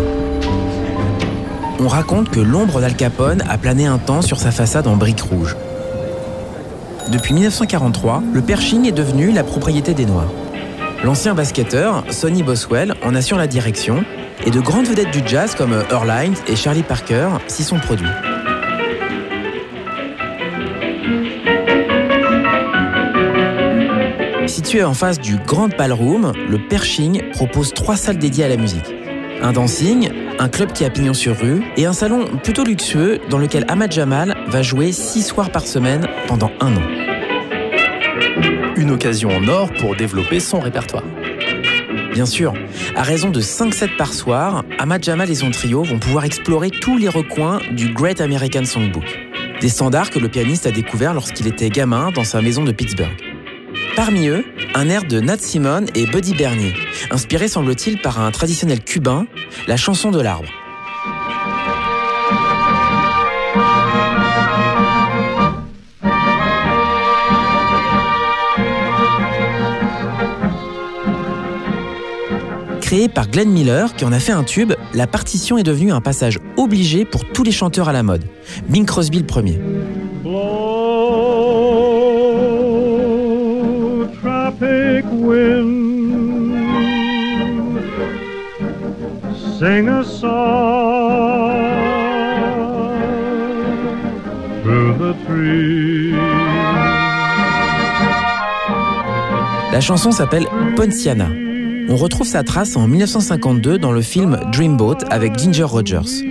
On 1.80 1.88
raconte 1.88 2.28
que 2.28 2.40
l'ombre 2.40 2.82
d'Al 2.82 2.94
Capone 2.94 3.42
a 3.48 3.56
plané 3.56 3.86
un 3.86 3.96
temps 3.96 4.20
sur 4.20 4.38
sa 4.38 4.50
façade 4.50 4.86
en 4.86 4.96
briques 4.96 5.22
rouges. 5.22 5.56
depuis 7.10 7.32
1943, 7.32 8.22
le 8.34 8.42
Pershing 8.42 8.84
est 8.84 8.92
devenu 8.92 9.32
la 9.32 9.44
propriété 9.44 9.94
des 9.94 10.04
Noirs. 10.04 10.30
L'ancien 11.04 11.34
basketteur, 11.34 12.04
Sonny 12.10 12.42
Boswell, 12.42 12.94
en 13.02 13.14
assure 13.14 13.38
la 13.38 13.46
direction, 13.46 14.04
et 14.44 14.50
de 14.50 14.60
grandes 14.60 14.86
vedettes 14.86 15.10
du 15.10 15.22
jazz 15.26 15.54
comme 15.54 15.72
Earl 15.90 16.10
Hines 16.10 16.36
et 16.48 16.56
Charlie 16.56 16.82
Parker 16.82 17.28
s'y 17.48 17.62
sont 17.62 17.78
produits. 17.78 18.06
Situé 24.46 24.84
en 24.84 24.94
face 24.94 25.20
du 25.20 25.36
Grand 25.36 25.68
Ballroom, 25.68 26.32
le 26.48 26.58
Pershing 26.58 27.30
propose 27.32 27.74
trois 27.74 27.96
salles 27.96 28.18
dédiées 28.18 28.44
à 28.44 28.48
la 28.48 28.56
musique. 28.56 28.94
Un 29.42 29.52
dancing, 29.52 30.10
un 30.38 30.48
club 30.48 30.72
qui 30.72 30.84
a 30.84 30.90
pignon 30.90 31.14
sur 31.14 31.36
rue 31.38 31.62
et 31.76 31.86
un 31.86 31.92
salon 31.92 32.26
plutôt 32.42 32.64
luxueux 32.64 33.20
dans 33.30 33.38
lequel 33.38 33.64
Ahmad 33.68 33.92
Jamal 33.92 34.36
va 34.46 34.62
jouer 34.62 34.92
six 34.92 35.22
soirs 35.22 35.50
par 35.50 35.66
semaine 35.66 36.06
pendant 36.28 36.50
un 36.60 36.76
an. 36.76 36.82
Une 38.76 38.90
occasion 38.90 39.30
en 39.30 39.48
or 39.48 39.70
pour 39.72 39.96
développer 39.96 40.40
son 40.40 40.60
répertoire. 40.60 41.04
Bien 42.14 42.26
sûr, 42.26 42.54
à 42.94 43.02
raison 43.02 43.30
de 43.30 43.40
5 43.40 43.74
sets 43.74 43.96
par 43.98 44.14
soir, 44.14 44.64
Ahmad 44.78 45.02
Jamal 45.02 45.28
et 45.32 45.34
son 45.34 45.50
trio 45.50 45.82
vont 45.82 45.98
pouvoir 45.98 46.24
explorer 46.24 46.70
tous 46.70 46.96
les 46.96 47.08
recoins 47.08 47.58
du 47.72 47.92
Great 47.92 48.20
American 48.20 48.64
Songbook. 48.64 49.04
Des 49.60 49.68
standards 49.68 50.10
que 50.10 50.20
le 50.20 50.28
pianiste 50.28 50.64
a 50.68 50.70
découverts 50.70 51.12
lorsqu'il 51.12 51.48
était 51.48 51.70
gamin 51.70 52.12
dans 52.12 52.22
sa 52.22 52.40
maison 52.40 52.62
de 52.62 52.70
Pittsburgh. 52.70 53.16
Parmi 53.96 54.28
eux, 54.28 54.44
un 54.76 54.88
air 54.88 55.02
de 55.02 55.18
Nat 55.18 55.38
Simone 55.40 55.86
et 55.96 56.06
Buddy 56.06 56.34
Bernier, 56.34 56.74
inspiré 57.10 57.48
semble-t-il 57.48 58.00
par 58.00 58.20
un 58.20 58.30
traditionnel 58.30 58.84
cubain, 58.84 59.26
la 59.66 59.76
chanson 59.76 60.12
de 60.12 60.20
l'arbre. 60.20 60.48
Créé 72.94 73.08
par 73.08 73.28
Glenn 73.28 73.50
Miller, 73.50 73.92
qui 73.96 74.04
en 74.04 74.12
a 74.12 74.20
fait 74.20 74.30
un 74.30 74.44
tube, 74.44 74.72
la 74.94 75.08
partition 75.08 75.58
est 75.58 75.64
devenue 75.64 75.90
un 75.90 76.00
passage 76.00 76.38
obligé 76.56 77.04
pour 77.04 77.24
tous 77.24 77.42
les 77.42 77.50
chanteurs 77.50 77.88
à 77.88 77.92
la 77.92 78.04
mode. 78.04 78.22
Bing 78.68 78.86
Crosby 78.86 79.18
le 79.18 79.26
premier. 79.26 79.58
La 99.72 99.80
chanson 99.80 100.12
s'appelle 100.12 100.46
Ponciana. 100.76 101.26
On 101.94 101.96
retrouve 101.96 102.26
sa 102.26 102.42
trace 102.42 102.74
en 102.74 102.88
1952 102.88 103.78
dans 103.78 103.92
le 103.92 104.02
film 104.02 104.40
Dreamboat 104.50 104.96
avec 105.10 105.38
Ginger 105.38 105.62
Rogers. 105.62 106.24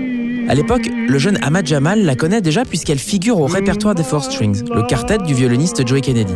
À 0.49 0.55
l'époque, 0.55 0.89
le 1.07 1.17
jeune 1.17 1.39
Ahmad 1.41 1.65
Jamal 1.65 2.03
la 2.03 2.17
connaît 2.17 2.41
déjà 2.41 2.65
puisqu'elle 2.65 2.99
figure 2.99 3.39
au 3.39 3.45
répertoire 3.45 3.95
des 3.95 4.03
Four 4.03 4.25
Strings, 4.25 4.65
le 4.75 4.81
quartet 4.85 5.19
du 5.19 5.33
violoniste 5.33 5.87
Joey 5.87 6.01
Kennedy. 6.01 6.33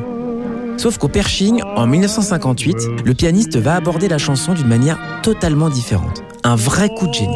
Sauf 0.78 0.97
qu'au 0.97 1.09
Pershing, 1.09 1.61
en 1.75 1.88
1958, 1.88 2.78
le 3.03 3.13
pianiste 3.13 3.57
va 3.57 3.75
aborder 3.75 4.07
la 4.07 4.17
chanson 4.17 4.53
d'une 4.53 4.69
manière 4.69 4.97
totalement 5.23 5.69
différente. 5.69 6.23
Un 6.45 6.55
vrai 6.55 6.88
coup 6.88 7.07
de 7.07 7.13
génie. 7.13 7.28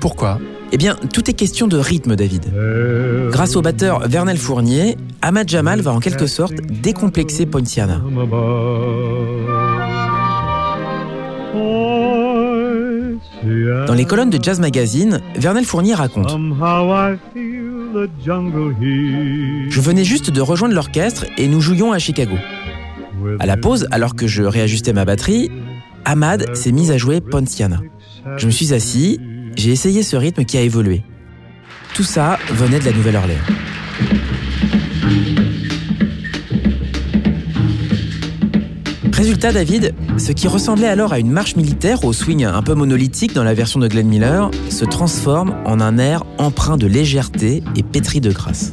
Pourquoi? 0.00 0.38
Eh 0.74 0.76
bien, 0.76 0.96
tout 1.12 1.30
est 1.30 1.34
question 1.34 1.68
de 1.68 1.76
rythme, 1.76 2.16
David. 2.16 2.52
Grâce 3.30 3.54
au 3.54 3.62
batteur 3.62 4.08
Vernel 4.08 4.36
Fournier, 4.36 4.96
Ahmad 5.22 5.48
Jamal 5.48 5.80
va 5.82 5.92
en 5.92 6.00
quelque 6.00 6.26
sorte 6.26 6.54
décomplexer 6.68 7.46
Poinciana. 7.46 8.00
Dans 13.86 13.94
les 13.94 14.04
colonnes 14.04 14.30
de 14.30 14.42
Jazz 14.42 14.58
Magazine, 14.58 15.20
Vernel 15.36 15.64
Fournier 15.64 15.94
raconte 15.94 16.32
Je 19.68 19.80
venais 19.80 20.04
juste 20.04 20.30
de 20.30 20.40
rejoindre 20.40 20.74
l'orchestre 20.74 21.26
et 21.38 21.46
nous 21.46 21.60
jouions 21.60 21.92
à 21.92 22.00
Chicago. 22.00 22.34
À 23.38 23.46
la 23.46 23.56
pause, 23.56 23.86
alors 23.92 24.16
que 24.16 24.26
je 24.26 24.42
réajustais 24.42 24.92
ma 24.92 25.04
batterie, 25.04 25.52
Ahmad 26.04 26.52
s'est 26.56 26.72
mis 26.72 26.90
à 26.90 26.98
jouer 26.98 27.20
Ponciana. 27.20 27.78
Je 28.38 28.46
me 28.46 28.50
suis 28.50 28.74
assis 28.74 29.20
j'ai 29.56 29.70
essayé 29.70 30.02
ce 30.02 30.16
rythme 30.16 30.44
qui 30.44 30.56
a 30.56 30.60
évolué. 30.60 31.02
Tout 31.94 32.02
ça 32.02 32.38
venait 32.50 32.80
de 32.80 32.84
la 32.84 32.92
Nouvelle-Orléans. 32.92 33.38
Résultat, 39.12 39.52
David, 39.52 39.94
ce 40.18 40.32
qui 40.32 40.48
ressemblait 40.48 40.88
alors 40.88 41.12
à 41.12 41.20
une 41.20 41.30
marche 41.30 41.54
militaire 41.54 42.04
au 42.04 42.12
swing 42.12 42.44
un 42.44 42.62
peu 42.62 42.74
monolithique 42.74 43.32
dans 43.32 43.44
la 43.44 43.54
version 43.54 43.78
de 43.78 43.86
Glenn 43.86 44.08
Miller 44.08 44.50
se 44.70 44.84
transforme 44.84 45.54
en 45.64 45.80
un 45.80 45.98
air 45.98 46.24
empreint 46.38 46.76
de 46.76 46.86
légèreté 46.86 47.62
et 47.76 47.82
pétri 47.82 48.20
de 48.20 48.32
grâce. 48.32 48.72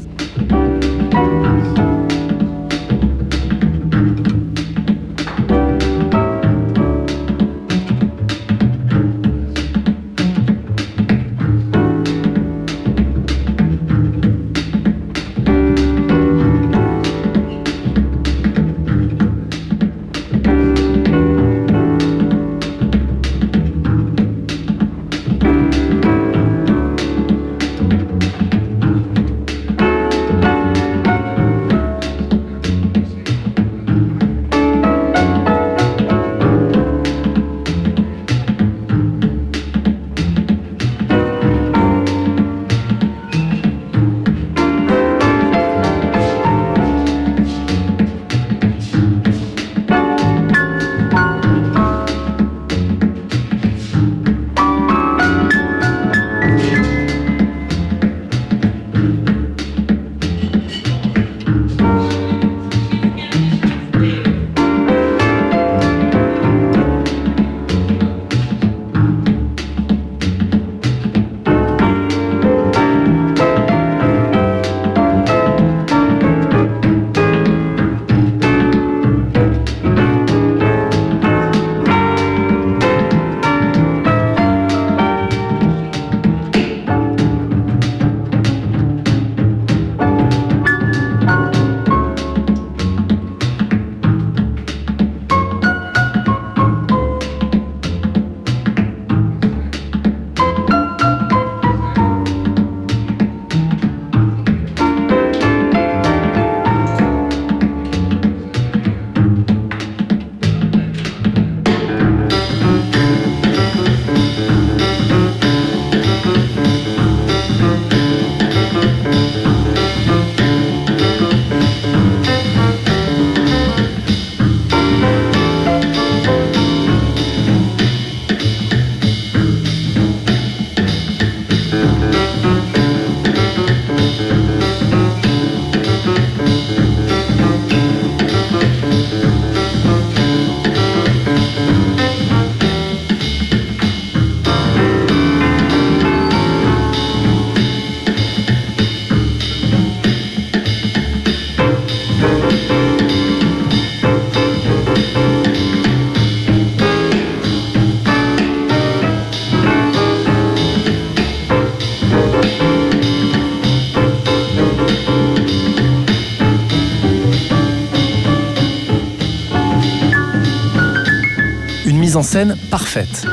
En 172.22 172.24
scène 172.24 172.56
parfaite. 172.70 173.26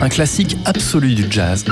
Un 0.00 0.08
classique 0.08 0.56
absolu 0.64 1.14
du 1.14 1.26
jazz. 1.30 1.64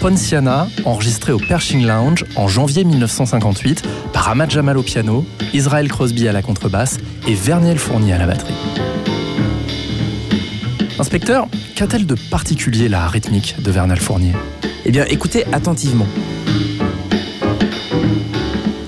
Ponciana, 0.00 0.66
enregistré 0.84 1.30
au 1.30 1.38
Pershing 1.38 1.86
Lounge 1.86 2.24
en 2.34 2.48
janvier 2.48 2.82
1958 2.82 3.84
par 4.12 4.28
Ahmad 4.28 4.50
Jamal 4.50 4.76
au 4.76 4.82
piano, 4.82 5.24
Israel 5.54 5.86
Crosby 5.86 6.26
à 6.26 6.32
la 6.32 6.42
contrebasse 6.42 6.96
et 7.28 7.34
Verniel 7.34 7.78
Fournier 7.78 8.14
à 8.14 8.18
la 8.18 8.26
batterie. 8.26 8.54
Inspecteur, 10.98 11.46
qu'a-t-elle 11.76 12.06
de 12.06 12.16
particulier 12.28 12.88
la 12.88 13.06
rythmique 13.06 13.54
de 13.62 13.70
Vernal 13.70 14.00
Fournier? 14.00 14.32
Eh 14.84 14.90
bien, 14.90 15.04
écoutez 15.04 15.44
attentivement. 15.52 16.08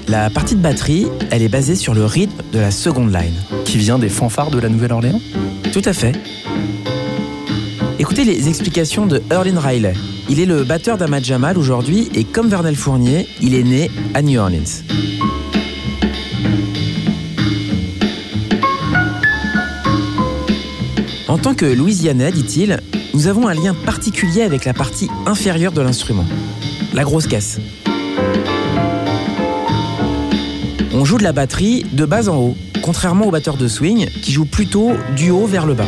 La 0.08 0.28
partie 0.28 0.56
de 0.56 0.60
batterie, 0.60 1.06
elle 1.30 1.42
est 1.42 1.48
basée 1.48 1.76
sur 1.76 1.94
le 1.94 2.04
rythme 2.04 2.42
de 2.52 2.58
la 2.58 2.72
seconde 2.72 3.12
line. 3.12 3.34
Qui 3.64 3.78
vient 3.78 4.00
des 4.00 4.08
fanfares 4.08 4.50
de 4.50 4.58
la 4.58 4.68
Nouvelle-Orléans? 4.68 5.20
Tout 5.72 5.82
à 5.84 5.92
fait. 5.92 6.14
Écoutez 8.10 8.24
les 8.24 8.48
explications 8.48 9.04
de 9.04 9.22
Erlin 9.30 9.60
Riley. 9.60 9.92
Il 10.30 10.40
est 10.40 10.46
le 10.46 10.64
batteur 10.64 10.96
d'Ahmad 10.96 11.22
Jamal 11.22 11.58
aujourd'hui 11.58 12.08
et 12.14 12.24
comme 12.24 12.48
Vernel 12.48 12.74
Fournier, 12.74 13.28
il 13.42 13.54
est 13.54 13.62
né 13.62 13.90
à 14.14 14.22
New 14.22 14.40
Orleans. 14.40 14.64
En 21.28 21.36
tant 21.36 21.52
que 21.52 21.66
Louisianais, 21.66 22.32
dit-il, 22.32 22.80
nous 23.12 23.26
avons 23.26 23.46
un 23.46 23.52
lien 23.52 23.74
particulier 23.74 24.40
avec 24.40 24.64
la 24.64 24.72
partie 24.72 25.10
inférieure 25.26 25.72
de 25.72 25.82
l'instrument, 25.82 26.24
la 26.94 27.04
grosse 27.04 27.26
caisse. 27.26 27.60
On 30.94 31.04
joue 31.04 31.18
de 31.18 31.24
la 31.24 31.32
batterie 31.32 31.84
de 31.92 32.06
bas 32.06 32.30
en 32.30 32.38
haut, 32.38 32.56
contrairement 32.80 33.26
au 33.26 33.30
batteur 33.30 33.58
de 33.58 33.68
swing 33.68 34.08
qui 34.22 34.32
joue 34.32 34.46
plutôt 34.46 34.92
du 35.14 35.28
haut 35.28 35.46
vers 35.46 35.66
le 35.66 35.74
bas. 35.74 35.84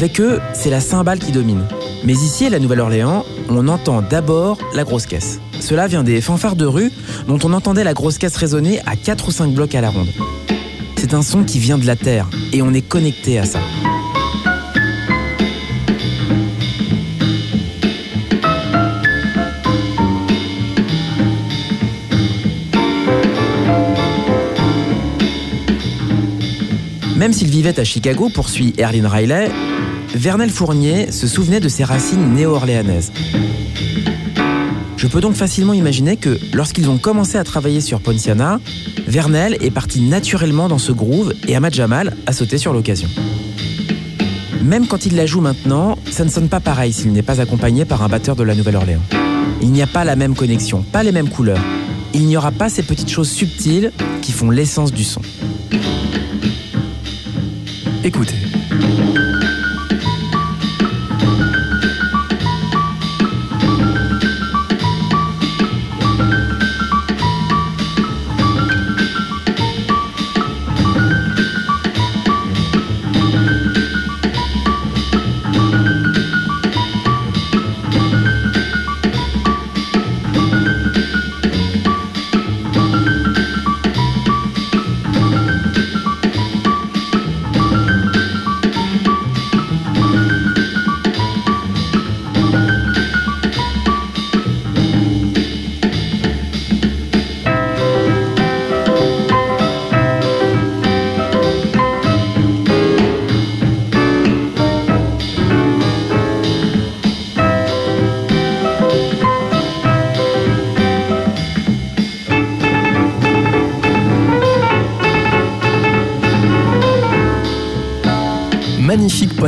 Avec 0.00 0.18
eux, 0.18 0.40
c'est 0.54 0.70
la 0.70 0.80
cymbale 0.80 1.18
qui 1.18 1.30
domine. 1.30 1.62
Mais 2.04 2.14
ici, 2.14 2.46
à 2.46 2.48
la 2.48 2.58
Nouvelle-Orléans, 2.58 3.22
on 3.50 3.68
entend 3.68 4.00
d'abord 4.00 4.56
la 4.74 4.82
grosse 4.82 5.04
caisse. 5.04 5.40
Cela 5.60 5.88
vient 5.88 6.02
des 6.02 6.22
fanfares 6.22 6.56
de 6.56 6.64
rue 6.64 6.90
dont 7.28 7.38
on 7.44 7.52
entendait 7.52 7.84
la 7.84 7.92
grosse 7.92 8.16
caisse 8.16 8.34
résonner 8.36 8.80
à 8.86 8.96
4 8.96 9.28
ou 9.28 9.30
5 9.30 9.52
blocs 9.52 9.74
à 9.74 9.82
la 9.82 9.90
ronde. 9.90 10.08
C'est 10.96 11.12
un 11.12 11.20
son 11.20 11.44
qui 11.44 11.58
vient 11.58 11.76
de 11.76 11.84
la 11.84 11.96
terre 11.96 12.30
et 12.54 12.62
on 12.62 12.72
est 12.72 12.80
connecté 12.80 13.38
à 13.38 13.44
ça. 13.44 13.60
Même 27.18 27.34
s'il 27.34 27.48
vivait 27.48 27.78
à 27.78 27.84
Chicago, 27.84 28.30
poursuit 28.32 28.72
Erlin 28.78 29.06
Riley, 29.06 29.50
Vernel 30.14 30.50
Fournier 30.50 31.12
se 31.12 31.26
souvenait 31.28 31.60
de 31.60 31.68
ses 31.68 31.84
racines 31.84 32.34
néo-orléanaises. 32.34 33.12
Je 34.96 35.06
peux 35.06 35.20
donc 35.20 35.34
facilement 35.34 35.72
imaginer 35.72 36.16
que 36.16 36.38
lorsqu'ils 36.52 36.90
ont 36.90 36.98
commencé 36.98 37.38
à 37.38 37.44
travailler 37.44 37.80
sur 37.80 38.00
Ponciana, 38.00 38.60
Vernel 39.06 39.56
est 39.60 39.70
parti 39.70 40.02
naturellement 40.02 40.68
dans 40.68 40.78
ce 40.78 40.92
groove 40.92 41.32
et 41.46 41.56
Ahmad 41.56 41.72
Jamal 41.72 42.16
a 42.26 42.32
sauté 42.32 42.58
sur 42.58 42.72
l'occasion. 42.72 43.08
Même 44.62 44.86
quand 44.86 45.06
il 45.06 45.16
la 45.16 45.26
joue 45.26 45.40
maintenant, 45.40 45.96
ça 46.10 46.24
ne 46.24 46.28
sonne 46.28 46.48
pas 46.48 46.60
pareil 46.60 46.92
s'il 46.92 47.12
n'est 47.12 47.22
pas 47.22 47.40
accompagné 47.40 47.84
par 47.84 48.02
un 48.02 48.08
batteur 48.08 48.36
de 48.36 48.42
la 48.42 48.54
Nouvelle-Orléans. 48.54 49.02
Il 49.62 49.70
n'y 49.70 49.80
a 49.80 49.86
pas 49.86 50.04
la 50.04 50.16
même 50.16 50.34
connexion, 50.34 50.82
pas 50.82 51.02
les 51.02 51.12
mêmes 51.12 51.30
couleurs. 51.30 51.62
Il 52.12 52.26
n'y 52.26 52.36
aura 52.36 52.50
pas 52.50 52.68
ces 52.68 52.82
petites 52.82 53.10
choses 53.10 53.30
subtiles 53.30 53.92
qui 54.20 54.32
font 54.32 54.50
l'essence 54.50 54.92
du 54.92 55.04
son. 55.04 55.22
Écoutez. 58.04 58.39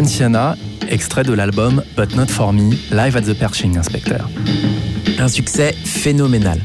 Magnifique 0.02 0.18
Ponciana, 0.22 0.56
extrait 0.88 1.22
de 1.22 1.32
l'album 1.32 1.82
But 1.96 2.16
Not 2.16 2.26
For 2.26 2.52
Me, 2.52 2.74
live 2.90 3.16
at 3.16 3.22
the 3.22 3.34
Pershing 3.34 3.76
Inspector. 3.76 4.18
Un 5.18 5.28
succès 5.28 5.74
phénoménal. 5.84 6.58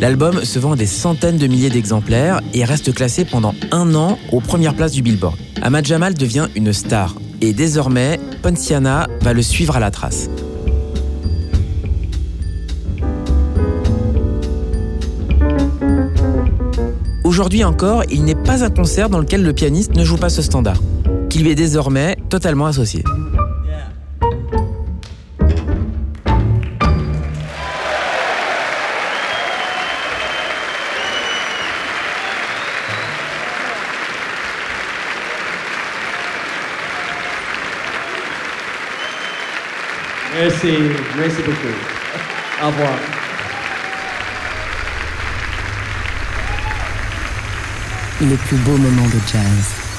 L'album 0.00 0.44
se 0.44 0.58
vend 0.58 0.74
des 0.74 0.86
centaines 0.86 1.36
de 1.36 1.46
milliers 1.46 1.70
d'exemplaires 1.70 2.40
et 2.52 2.64
reste 2.64 2.92
classé 2.92 3.24
pendant 3.24 3.54
un 3.70 3.94
an 3.94 4.18
aux 4.32 4.40
premières 4.40 4.74
places 4.74 4.92
du 4.92 5.02
Billboard. 5.02 5.36
Ahmad 5.62 5.84
Jamal 5.84 6.14
devient 6.14 6.48
une 6.56 6.72
star 6.72 7.14
et 7.40 7.52
désormais, 7.52 8.18
Ponciana 8.42 9.06
va 9.20 9.32
le 9.32 9.42
suivre 9.42 9.76
à 9.76 9.80
la 9.80 9.90
trace. 9.90 10.28
Aujourd'hui 17.24 17.62
encore, 17.62 18.02
il 18.10 18.24
n'est 18.24 18.34
pas 18.34 18.64
un 18.64 18.70
concert 18.70 19.08
dans 19.08 19.20
lequel 19.20 19.42
le 19.42 19.52
pianiste 19.52 19.94
ne 19.94 20.04
joue 20.04 20.16
pas 20.16 20.30
ce 20.30 20.42
standard 20.42 20.80
qui 21.30 21.38
lui 21.38 21.50
est 21.50 21.54
désormais 21.54 22.16
totalement 22.30 22.66
associé. 22.66 23.04
Merci, 40.32 40.78
merci 41.18 41.42
beaucoup. 41.42 41.74
Au 42.62 42.66
revoir. 42.68 42.98
Le 48.22 48.36
plus 48.36 48.56
beau 48.58 48.76
moment 48.76 49.06
de 49.06 49.20
jazz. 49.30 49.89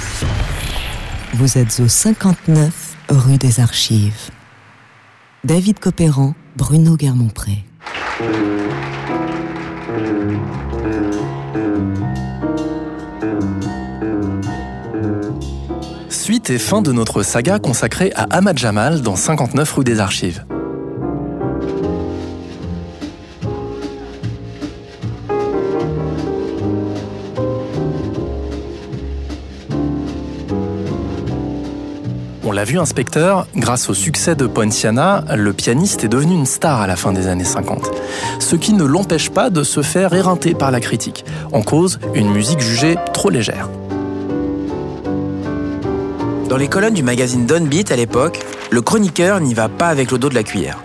Vous 1.34 1.57
êtes 1.57 1.79
au 1.79 1.88
59 1.88 2.97
rue 3.07 3.38
des 3.38 3.61
Archives. 3.61 4.32
David 5.45 5.79
Copéran, 5.79 6.36
Bruno 6.57 6.97
Guermont-Pré. 6.97 7.63
Suite 16.09 16.49
et 16.49 16.59
fin 16.59 16.82
de 16.82 16.91
notre 16.91 17.23
saga 17.23 17.59
consacrée 17.59 18.11
à 18.13 18.23
Ahmad 18.23 18.57
Jamal 18.57 19.01
dans 19.01 19.15
59 19.15 19.71
rue 19.71 19.84
des 19.86 20.01
Archives. 20.01 20.43
Inspecteur, 32.80 33.47
grâce 33.55 33.89
au 33.89 33.93
succès 33.93 34.36
de 34.36 34.47
Poinciana, 34.47 35.24
le 35.36 35.53
pianiste 35.53 36.03
est 36.03 36.07
devenu 36.07 36.34
une 36.34 36.45
star 36.45 36.82
à 36.82 36.88
la 36.88 36.95
fin 36.95 37.11
des 37.11 37.28
années 37.28 37.43
50. 37.43 37.89
Ce 38.39 38.55
qui 38.55 38.74
ne 38.74 38.84
l'empêche 38.84 39.30
pas 39.30 39.49
de 39.49 39.63
se 39.63 39.82
faire 39.82 40.13
éreinter 40.13 40.53
par 40.53 40.72
la 40.72 40.80
critique. 40.80 41.26
En 41.51 41.61
cause, 41.61 41.99
une 42.13 42.30
musique 42.30 42.59
jugée 42.59 42.95
trop 43.13 43.30
légère. 43.30 43.69
Dans 46.49 46.57
les 46.57 46.67
colonnes 46.67 46.93
du 46.93 47.03
magazine 47.03 47.45
Downbeat 47.45 47.91
à 47.91 47.95
l'époque, 47.95 48.39
le 48.69 48.82
chroniqueur 48.82 49.39
n'y 49.39 49.53
va 49.53 49.69
pas 49.69 49.88
avec 49.88 50.11
le 50.11 50.17
dos 50.17 50.30
de 50.30 50.36
la 50.36 50.43
cuillère. 50.43 50.80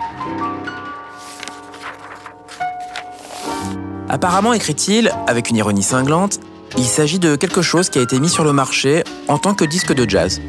Apparemment, 4.09 4.53
écrit-il, 4.53 5.12
avec 5.26 5.51
une 5.51 5.57
ironie 5.57 5.82
cinglante, 5.82 6.39
il 6.78 6.84
s'agit 6.84 7.18
de 7.18 7.37
quelque 7.37 7.62
chose 7.62 7.91
qui 7.91 7.99
a 7.99 8.03
été 8.03 8.20
mis 8.20 8.28
sur 8.28 8.45
le 8.45 8.53
marché 8.53 9.03
en 9.28 9.39
tant 9.39 9.55
que 9.55 9.64
disque 9.64 9.93
de 9.93 10.09
jazz. 10.09 10.41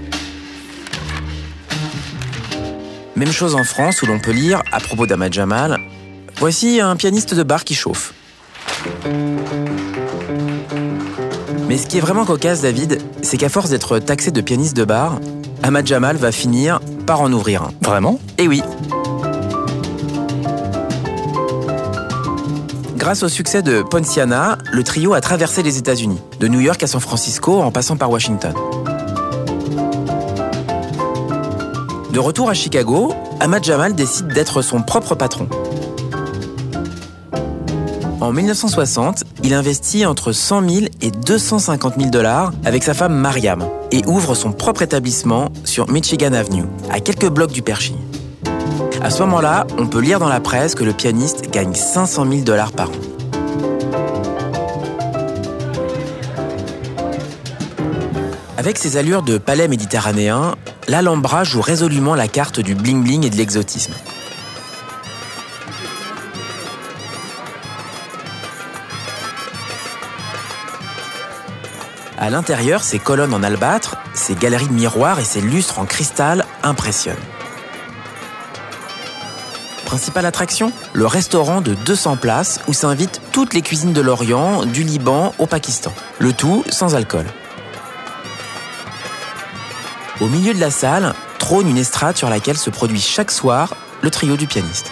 Même 3.17 3.31
chose 3.31 3.55
en 3.55 3.65
France 3.65 4.01
où 4.01 4.05
l'on 4.05 4.19
peut 4.19 4.31
lire, 4.31 4.61
à 4.71 4.79
propos 4.79 5.05
d'Ahmad 5.05 5.33
Jamal, 5.33 5.77
Voici 6.39 6.79
un 6.81 6.95
pianiste 6.95 7.33
de 7.33 7.41
bar 7.41 7.63
qui 7.63 7.73
chauffe. 7.73 8.13
Mais 11.67 11.77
ce 11.79 11.87
qui 11.87 11.97
est 11.97 12.01
vraiment 12.01 12.25
cocasse, 12.25 12.61
David, 12.61 13.01
c'est 13.23 13.37
qu'à 13.37 13.49
force 13.49 13.71
d'être 13.71 13.97
taxé 13.97 14.29
de 14.29 14.39
pianiste 14.41 14.77
de 14.77 14.85
bar, 14.85 15.19
Ahmad 15.63 15.87
Jamal 15.87 16.15
va 16.15 16.31
finir 16.31 16.79
par 17.07 17.21
en 17.21 17.33
ouvrir 17.33 17.63
un. 17.63 17.71
Vraiment? 17.81 18.19
Eh 18.37 18.47
oui. 18.47 18.61
Grâce 22.97 23.23
au 23.23 23.29
succès 23.29 23.63
de 23.63 23.81
Ponciana, 23.81 24.59
le 24.71 24.83
trio 24.83 25.15
a 25.15 25.21
traversé 25.21 25.63
les 25.63 25.79
États-Unis, 25.79 26.19
de 26.39 26.47
New 26.47 26.59
York 26.59 26.83
à 26.83 26.87
San 26.87 27.01
Francisco 27.01 27.61
en 27.61 27.71
passant 27.71 27.97
par 27.97 28.11
Washington. 28.11 28.53
De 32.17 32.19
retour 32.19 32.49
à 32.49 32.55
Chicago, 32.55 33.13
Ahmad 33.39 33.63
Jamal 33.63 33.93
décide 33.93 34.29
d'être 34.29 34.63
son 34.63 34.81
propre 34.81 35.13
patron. 35.13 35.47
En 38.19 38.33
1960, 38.33 39.23
il 39.43 39.53
investit 39.53 40.03
entre 40.03 40.31
100 40.31 40.67
000 40.67 40.85
et 41.01 41.11
250 41.11 41.93
000 41.99 42.09
dollars 42.09 42.53
avec 42.65 42.83
sa 42.83 42.95
femme 42.95 43.13
Mariam 43.13 43.63
et 43.91 44.01
ouvre 44.07 44.33
son 44.33 44.51
propre 44.51 44.81
établissement 44.81 45.49
sur 45.63 45.91
Michigan 45.91 46.33
Avenue, 46.33 46.63
à 46.89 47.01
quelques 47.01 47.29
blocs 47.29 47.51
du 47.51 47.61
Pershing. 47.61 47.97
À 49.03 49.11
ce 49.11 49.19
moment-là, 49.19 49.67
on 49.77 49.85
peut 49.85 50.01
lire 50.01 50.17
dans 50.17 50.27
la 50.27 50.39
presse 50.39 50.73
que 50.73 50.83
le 50.83 50.93
pianiste 50.93 51.51
gagne 51.51 51.75
500 51.75 52.25
000 52.27 52.41
dollars 52.41 52.71
par 52.71 52.89
an. 52.89 52.93
Avec 58.57 58.79
ses 58.79 58.97
allures 58.97 59.21
de 59.21 59.37
palais 59.37 59.67
méditerranéen, 59.67 60.55
l'Alhambra 60.87 61.43
joue 61.43 61.61
résolument 61.61 62.15
la 62.15 62.27
carte 62.27 62.59
du 62.59 62.73
bling-bling 62.75 63.25
et 63.25 63.29
de 63.29 63.35
l'exotisme. 63.35 63.93
À 72.17 72.29
l'intérieur, 72.29 72.83
ses 72.83 72.99
colonnes 72.99 73.33
en 73.33 73.43
albâtre, 73.43 73.97
ses 74.13 74.33
galeries 74.33 74.67
de 74.67 74.73
miroirs 74.73 75.19
et 75.19 75.23
ses 75.23 75.41
lustres 75.41 75.79
en 75.79 75.85
cristal 75.85 76.45
impressionnent. 76.63 77.15
Principale 79.85 80.25
attraction 80.25 80.71
Le 80.93 81.05
restaurant 81.05 81.61
de 81.61 81.73
200 81.73 82.17
places 82.17 82.59
où 82.67 82.73
s'invitent 82.73 83.21
toutes 83.31 83.53
les 83.53 83.61
cuisines 83.61 83.93
de 83.93 84.01
l'Orient, 84.01 84.65
du 84.65 84.83
Liban 84.83 85.33
au 85.37 85.45
Pakistan. 85.45 85.93
Le 86.19 86.33
tout 86.33 86.63
sans 86.69 86.95
alcool. 86.95 87.25
Au 90.19 90.27
milieu 90.27 90.55
de 90.55 90.59
la 90.59 90.71
salle 90.71 91.13
trône 91.37 91.69
une 91.69 91.77
estrade 91.77 92.17
sur 92.17 92.27
laquelle 92.27 92.57
se 92.57 92.71
produit 92.71 92.99
chaque 92.99 93.29
soir 93.29 93.75
le 94.01 94.09
trio 94.09 94.35
du 94.35 94.47
pianiste. 94.47 94.89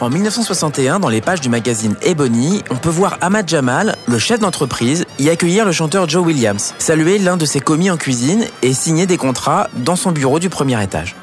En 0.00 0.08
1961, 0.08 1.00
dans 1.00 1.08
les 1.08 1.20
pages 1.20 1.40
du 1.40 1.48
magazine 1.48 1.96
Ebony, 2.02 2.62
on 2.70 2.76
peut 2.76 2.90
voir 2.90 3.18
Ahmad 3.22 3.48
Jamal, 3.48 3.96
le 4.06 4.18
chef 4.18 4.38
d'entreprise, 4.38 5.04
y 5.18 5.30
accueillir 5.30 5.64
le 5.64 5.72
chanteur 5.72 6.08
Joe 6.08 6.24
Williams, 6.24 6.74
saluer 6.78 7.18
l'un 7.18 7.36
de 7.36 7.44
ses 7.44 7.60
commis 7.60 7.90
en 7.90 7.96
cuisine 7.96 8.44
et 8.62 8.72
signer 8.72 9.06
des 9.06 9.16
contrats 9.16 9.68
dans 9.74 9.96
son 9.96 10.12
bureau 10.12 10.38
du 10.38 10.48
premier 10.48 10.80
étage. 10.80 11.16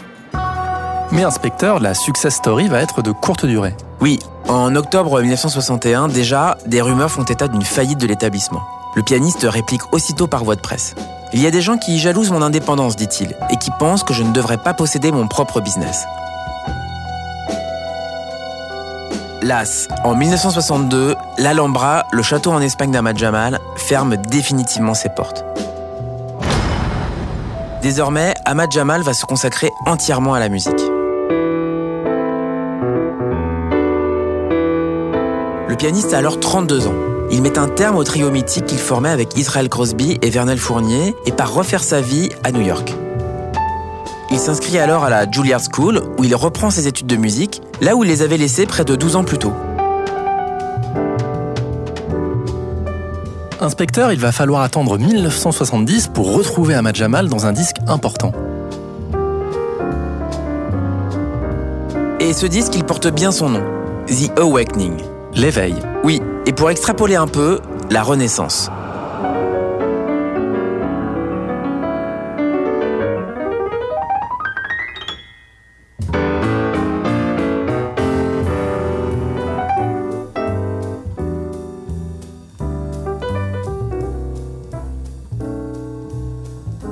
Mais 1.11 1.24
inspecteur, 1.24 1.80
la 1.80 1.93
success 1.93 2.36
story 2.36 2.68
va 2.68 2.82
être 2.82 3.01
de 3.01 3.11
courte 3.11 3.45
durée. 3.45 3.76
Oui, 4.01 4.20
en 4.49 4.76
octobre 4.76 5.22
1961, 5.22 6.09
déjà, 6.09 6.57
des 6.66 6.82
rumeurs 6.82 7.11
font 7.11 7.24
état 7.24 7.47
d'une 7.47 7.61
faillite 7.61 7.99
de 7.99 8.07
l'établissement. 8.07 8.64
Le 8.95 9.03
pianiste 9.03 9.45
réplique 9.47 9.93
aussitôt 9.93 10.28
par 10.28 10.43
voie 10.43 10.55
de 10.55 10.61
presse. 10.61 10.95
Il 11.36 11.41
y 11.41 11.47
a 11.47 11.51
des 11.51 11.61
gens 11.61 11.77
qui 11.77 11.97
jalousent 11.97 12.29
mon 12.29 12.43
indépendance, 12.43 12.95
dit-il, 12.95 13.36
et 13.49 13.57
qui 13.57 13.71
pensent 13.79 14.03
que 14.03 14.13
je 14.13 14.21
ne 14.21 14.31
devrais 14.31 14.59
pas 14.59 14.75
posséder 14.75 15.11
mon 15.11 15.27
propre 15.27 15.61
business. 15.61 16.05
Las, 19.41 19.88
en 20.03 20.13
1962, 20.15 21.15
l'Alhambra, 21.39 22.05
le 22.11 22.21
château 22.21 22.51
en 22.51 22.61
Espagne 22.61 22.91
d'Ahmad 22.91 23.17
Jamal, 23.17 23.59
ferme 23.75 24.15
définitivement 24.15 24.93
ses 24.93 25.09
portes. 25.09 25.43
Désormais, 27.81 28.36
Ahmad 28.45 28.71
Jamal 28.71 29.01
va 29.01 29.15
se 29.15 29.25
consacrer 29.25 29.71
entièrement 29.88 30.36
à 30.36 30.39
la 30.39 30.49
musique. 30.49 30.79
Le 35.67 35.75
pianiste 35.75 36.13
a 36.13 36.19
alors 36.19 36.39
32 36.39 36.88
ans. 36.88 37.12
Il 37.34 37.41
met 37.41 37.57
un 37.57 37.67
terme 37.67 37.95
au 37.95 38.03
trio 38.03 38.29
mythique 38.29 38.67
qu'il 38.67 38.77
formait 38.77 39.09
avec 39.09 39.36
Israel 39.36 39.67
Crosby 39.67 40.19
et 40.21 40.29
Vernel 40.29 40.59
Fournier 40.59 41.15
et 41.25 41.31
part 41.31 41.51
refaire 41.51 41.84
sa 41.84 41.99
vie 41.99 42.29
à 42.43 42.51
New 42.51 42.61
York. 42.61 42.93
Il 44.29 44.38
s'inscrit 44.38 44.77
alors 44.77 45.03
à 45.03 45.09
la 45.09 45.29
Juilliard 45.29 45.59
School 45.59 46.03
où 46.19 46.23
il 46.23 46.36
reprend 46.36 46.69
ses 46.69 46.88
études 46.88 47.07
de 47.07 47.15
musique, 47.15 47.63
là 47.81 47.95
où 47.95 48.03
il 48.03 48.07
les 48.07 48.21
avait 48.21 48.38
laissées 48.38 48.67
près 48.67 48.86
de 48.86 48.95
12 48.95 49.15
ans 49.15 49.23
plus 49.23 49.39
tôt. 49.39 49.51
Inspecteur, 53.59 54.11
il 54.11 54.19
va 54.19 54.31
falloir 54.31 54.61
attendre 54.61 54.99
1970 54.99 56.11
pour 56.13 56.36
retrouver 56.36 56.75
Ahmad 56.75 56.95
Jamal 56.95 57.29
dans 57.29 57.47
un 57.47 57.51
disque 57.51 57.77
important. 57.88 58.31
Et 62.19 62.31
ce 62.34 62.45
disque, 62.45 62.75
il 62.75 62.84
porte 62.84 63.07
bien 63.07 63.31
son 63.31 63.49
nom, 63.49 63.63
The 64.05 64.38
Awakening. 64.38 64.97
L'éveil. 65.36 65.73
Oui, 66.03 66.21
et 66.45 66.53
pour 66.53 66.69
extrapoler 66.69 67.15
un 67.15 67.27
peu, 67.27 67.59
la 67.89 68.03
Renaissance. 68.03 68.69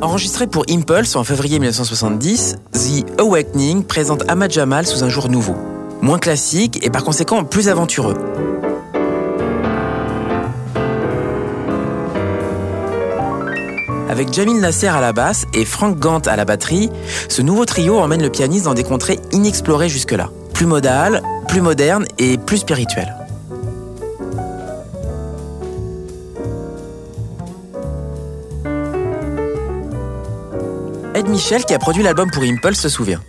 Enregistré 0.02 0.48
pour 0.48 0.66
Impulse 0.70 1.16
en 1.16 1.24
février 1.24 1.60
1970, 1.60 2.58
The 2.74 3.20
Awakening 3.20 3.84
présente 3.84 4.24
Ahmad 4.28 4.52
Jamal 4.52 4.86
sous 4.86 5.04
un 5.04 5.10
jour 5.10 5.30
nouveau, 5.30 5.56
moins 6.02 6.20
classique 6.20 6.86
et 6.86 6.90
par 6.90 7.04
conséquent 7.04 7.44
plus 7.44 7.70
aventureux. 7.70 8.16
Avec 14.22 14.36
Jamil 14.36 14.60
Nasser 14.60 14.86
à 14.86 15.02
la 15.02 15.14
basse 15.14 15.48
et 15.52 15.66
Frank 15.66 15.98
Gant 15.98 16.20
à 16.20 16.36
la 16.36 16.46
batterie, 16.46 16.92
ce 17.28 17.42
nouveau 17.42 17.66
trio 17.66 17.98
emmène 17.98 18.22
le 18.22 18.30
pianiste 18.30 18.66
dans 18.66 18.76
des 18.76 18.84
contrées 18.84 19.20
inexplorées 19.32 19.90
jusque-là. 19.90 20.30
Plus 20.54 20.68
modal, 20.68 21.24
plus 21.48 21.60
moderne 21.60 22.06
et 22.20 22.38
plus 22.38 22.58
spirituel. 22.58 23.16
Ed 31.16 31.28
Michel, 31.28 31.66
qui 31.66 31.74
a 31.74 31.80
produit 31.80 32.04
l'album 32.04 32.30
pour 32.30 32.44
Impulse, 32.44 32.80
se 32.80 32.90
souvient. 32.90 33.22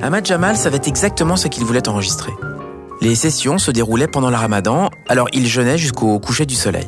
Ahmad 0.00 0.24
Jamal 0.24 0.56
savait 0.56 0.80
exactement 0.86 1.36
ce 1.36 1.48
qu'il 1.48 1.66
voulait 1.66 1.86
enregistrer. 1.86 2.32
Les 3.02 3.14
sessions 3.14 3.58
se 3.58 3.70
déroulaient 3.70 4.08
pendant 4.08 4.30
le 4.30 4.36
ramadan, 4.36 4.88
alors 5.08 5.28
il 5.32 5.46
jeûnait 5.46 5.78
jusqu'au 5.78 6.18
coucher 6.18 6.46
du 6.46 6.54
soleil. 6.54 6.86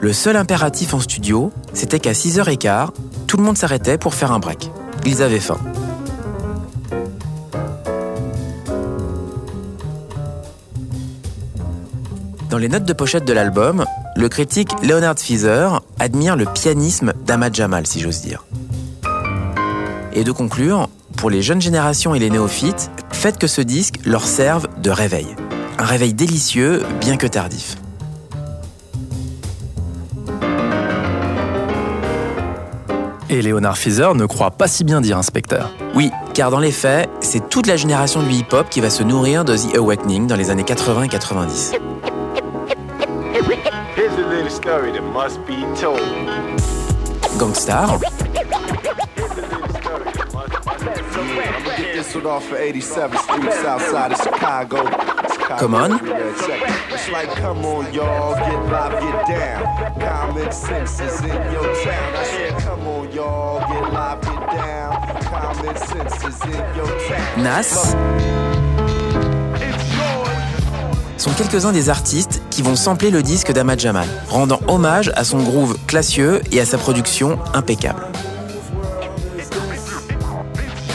Le 0.00 0.12
seul 0.12 0.36
impératif 0.36 0.94
en 0.94 1.00
studio, 1.00 1.52
c'était 1.72 1.98
qu'à 1.98 2.12
6h15, 2.12 2.88
tout 3.26 3.36
le 3.36 3.42
monde 3.42 3.56
s'arrêtait 3.56 3.98
pour 3.98 4.14
faire 4.14 4.32
un 4.32 4.38
break. 4.38 4.70
Ils 5.04 5.22
avaient 5.22 5.40
faim. 5.40 5.58
Dans 12.50 12.58
les 12.58 12.68
notes 12.68 12.84
de 12.84 12.92
pochette 12.92 13.24
de 13.24 13.32
l'album, 13.32 13.84
le 14.14 14.28
critique 14.28 14.70
Leonard 14.82 15.18
Feather 15.18 15.82
admire 15.98 16.36
le 16.36 16.46
pianisme 16.46 17.12
d'Ahmad 17.26 17.54
Jamal, 17.54 17.86
si 17.86 18.00
j'ose 18.00 18.22
dire. 18.22 18.44
Et 20.12 20.24
de 20.24 20.32
conclure, 20.32 20.88
pour 21.16 21.28
les 21.28 21.42
jeunes 21.42 21.60
générations 21.60 22.14
et 22.14 22.18
les 22.18 22.30
néophytes, 22.30 22.90
faites 23.12 23.38
que 23.38 23.46
ce 23.46 23.60
disque 23.60 23.96
leur 24.04 24.24
serve 24.24 24.68
de 24.80 24.90
réveil. 24.90 25.26
Un 25.78 25.84
réveil 25.84 26.14
délicieux, 26.14 26.82
bien 27.00 27.16
que 27.16 27.26
tardif. 27.26 27.76
Et 33.28 33.42
Léonard 33.42 33.76
Feather 33.76 34.14
ne 34.14 34.24
croit 34.24 34.52
pas 34.52 34.68
si 34.68 34.84
bien 34.84 35.00
dire, 35.00 35.18
inspecteur. 35.18 35.70
Oui, 35.94 36.10
car 36.32 36.50
dans 36.50 36.60
les 36.60 36.70
faits, 36.70 37.10
c'est 37.20 37.48
toute 37.48 37.66
la 37.66 37.76
génération 37.76 38.22
du 38.22 38.30
hip-hop 38.30 38.68
qui 38.70 38.80
va 38.80 38.88
se 38.88 39.02
nourrir 39.02 39.44
de 39.44 39.56
The 39.56 39.76
Awakening 39.76 40.26
dans 40.26 40.36
les 40.36 40.50
années 40.50 40.64
80 40.64 41.02
et 41.02 41.08
90. 41.08 41.72
Here's 43.96 44.12
a 44.12 44.28
little 44.28 44.50
story 44.50 44.92
that 44.92 45.02
must 45.02 45.38
be 45.46 45.64
told. 45.78 46.00
Gangstar, 47.38 47.98
Here's 55.48 55.62
a 55.62 55.68
little 55.68 55.86
story 55.86 55.94
that 55.94 55.96
must 55.96 55.96
be 55.96 55.96
told. 55.96 55.96
whistled 55.96 55.96
off 55.96 55.96
for 55.96 55.96
87th 55.96 55.96
Street, 55.96 55.96
south 55.96 55.96
side 55.96 55.96
of 55.96 55.96
Chicago. 55.96 55.96
Chicago. 55.96 55.96
Come 55.96 56.02
on. 56.04 56.06
Yeah, 56.06 56.46
check 56.46 56.62
it. 56.62 56.94
It's 56.94 57.08
like, 57.10 57.30
come 57.36 57.64
on, 57.64 57.94
y'all, 57.94 58.34
get 58.34 58.72
live, 58.72 59.00
get 59.00 59.28
down. 59.28 60.00
Common 60.00 60.52
sense 60.52 61.00
is 61.00 61.20
in 61.20 61.52
your 61.52 61.84
town. 61.84 62.16
I 62.16 62.24
said, 62.24 62.58
come 62.62 62.86
on, 62.86 63.12
y'all, 63.12 63.60
get 63.60 63.92
live, 63.92 64.20
get 64.22 64.50
down. 64.50 65.22
Common 65.22 65.76
sense 65.76 66.24
is 66.24 66.44
in 66.44 66.76
your 66.76 66.86
town. 67.08 67.42
Nas 67.42 67.96
sont 71.18 71.32
quelques-uns 71.32 71.72
des 71.72 71.88
artistes 71.88 72.42
qui 72.50 72.62
vont 72.62 72.76
sampler 72.76 73.10
le 73.10 73.22
disque 73.22 73.52
d'Ahmad 73.52 73.80
Jamal, 73.80 74.08
rendant 74.28 74.60
hommage 74.68 75.10
à 75.16 75.24
son 75.24 75.42
groove 75.42 75.76
classieux 75.86 76.40
et 76.52 76.60
à 76.60 76.64
sa 76.64 76.78
production 76.78 77.38
impeccable. 77.54 78.02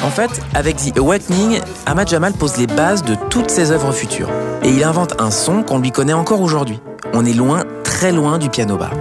En 0.03 0.09
fait, 0.09 0.41
avec 0.55 0.77
The 0.77 0.97
Awakening, 0.97 1.59
Ahmad 1.85 2.07
Jamal 2.07 2.33
pose 2.33 2.57
les 2.57 2.65
bases 2.65 3.03
de 3.03 3.15
toutes 3.29 3.51
ses 3.51 3.71
œuvres 3.71 3.91
futures. 3.91 4.29
Et 4.63 4.69
il 4.69 4.83
invente 4.83 5.21
un 5.21 5.29
son 5.29 5.61
qu'on 5.61 5.79
lui 5.79 5.91
connaît 5.91 6.13
encore 6.13 6.41
aujourd'hui. 6.41 6.79
On 7.13 7.25
est 7.25 7.33
loin, 7.33 7.63
très 7.83 8.11
loin 8.11 8.39
du 8.39 8.49
piano 8.49 8.77
bar. 8.77 8.91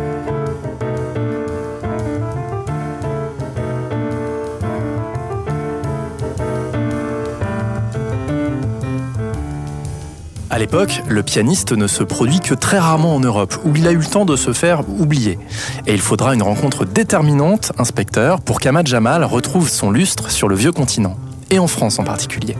L'époque, 10.60 11.02
le 11.08 11.22
pianiste 11.22 11.72
ne 11.72 11.86
se 11.86 12.04
produit 12.04 12.38
que 12.40 12.52
très 12.52 12.78
rarement 12.78 13.16
en 13.16 13.20
Europe, 13.20 13.54
où 13.64 13.74
il 13.74 13.88
a 13.88 13.92
eu 13.92 13.96
le 13.96 14.04
temps 14.04 14.26
de 14.26 14.36
se 14.36 14.52
faire 14.52 14.82
oublier. 14.88 15.38
Et 15.86 15.94
il 15.94 16.00
faudra 16.00 16.34
une 16.34 16.42
rencontre 16.42 16.84
déterminante, 16.84 17.72
inspecteur, 17.78 18.42
pour 18.42 18.60
qu'Ahmad 18.60 18.86
Jamal 18.86 19.24
retrouve 19.24 19.70
son 19.70 19.90
lustre 19.90 20.30
sur 20.30 20.48
le 20.48 20.54
vieux 20.54 20.70
continent, 20.70 21.16
et 21.48 21.58
en 21.58 21.66
France 21.66 21.98
en 21.98 22.04
particulier. 22.04 22.56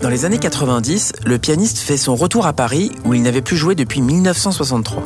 Dans 0.00 0.08
les 0.08 0.24
années 0.24 0.38
90, 0.38 1.12
le 1.24 1.38
pianiste 1.38 1.78
fait 1.78 1.98
son 1.98 2.16
retour 2.16 2.46
à 2.46 2.54
Paris 2.54 2.92
où 3.04 3.12
il 3.12 3.22
n'avait 3.22 3.42
plus 3.42 3.56
joué 3.56 3.74
depuis 3.74 4.00
1963. 4.00 5.02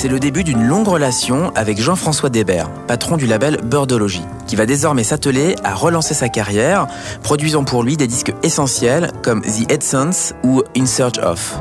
C'est 0.00 0.08
le 0.08 0.18
début 0.18 0.44
d'une 0.44 0.66
longue 0.66 0.88
relation 0.88 1.52
avec 1.54 1.78
Jean-François 1.78 2.30
Débert, 2.30 2.70
patron 2.86 3.18
du 3.18 3.26
label 3.26 3.58
Birdology, 3.62 4.22
qui 4.46 4.56
va 4.56 4.64
désormais 4.64 5.04
s'atteler 5.04 5.56
à 5.62 5.74
relancer 5.74 6.14
sa 6.14 6.30
carrière, 6.30 6.86
produisant 7.22 7.64
pour 7.64 7.82
lui 7.82 7.98
des 7.98 8.06
disques 8.06 8.32
essentiels 8.42 9.12
comme 9.22 9.42
The 9.42 9.70
Essence 9.70 10.32
ou 10.42 10.62
In 10.74 10.86
Search 10.86 11.18
of. 11.18 11.60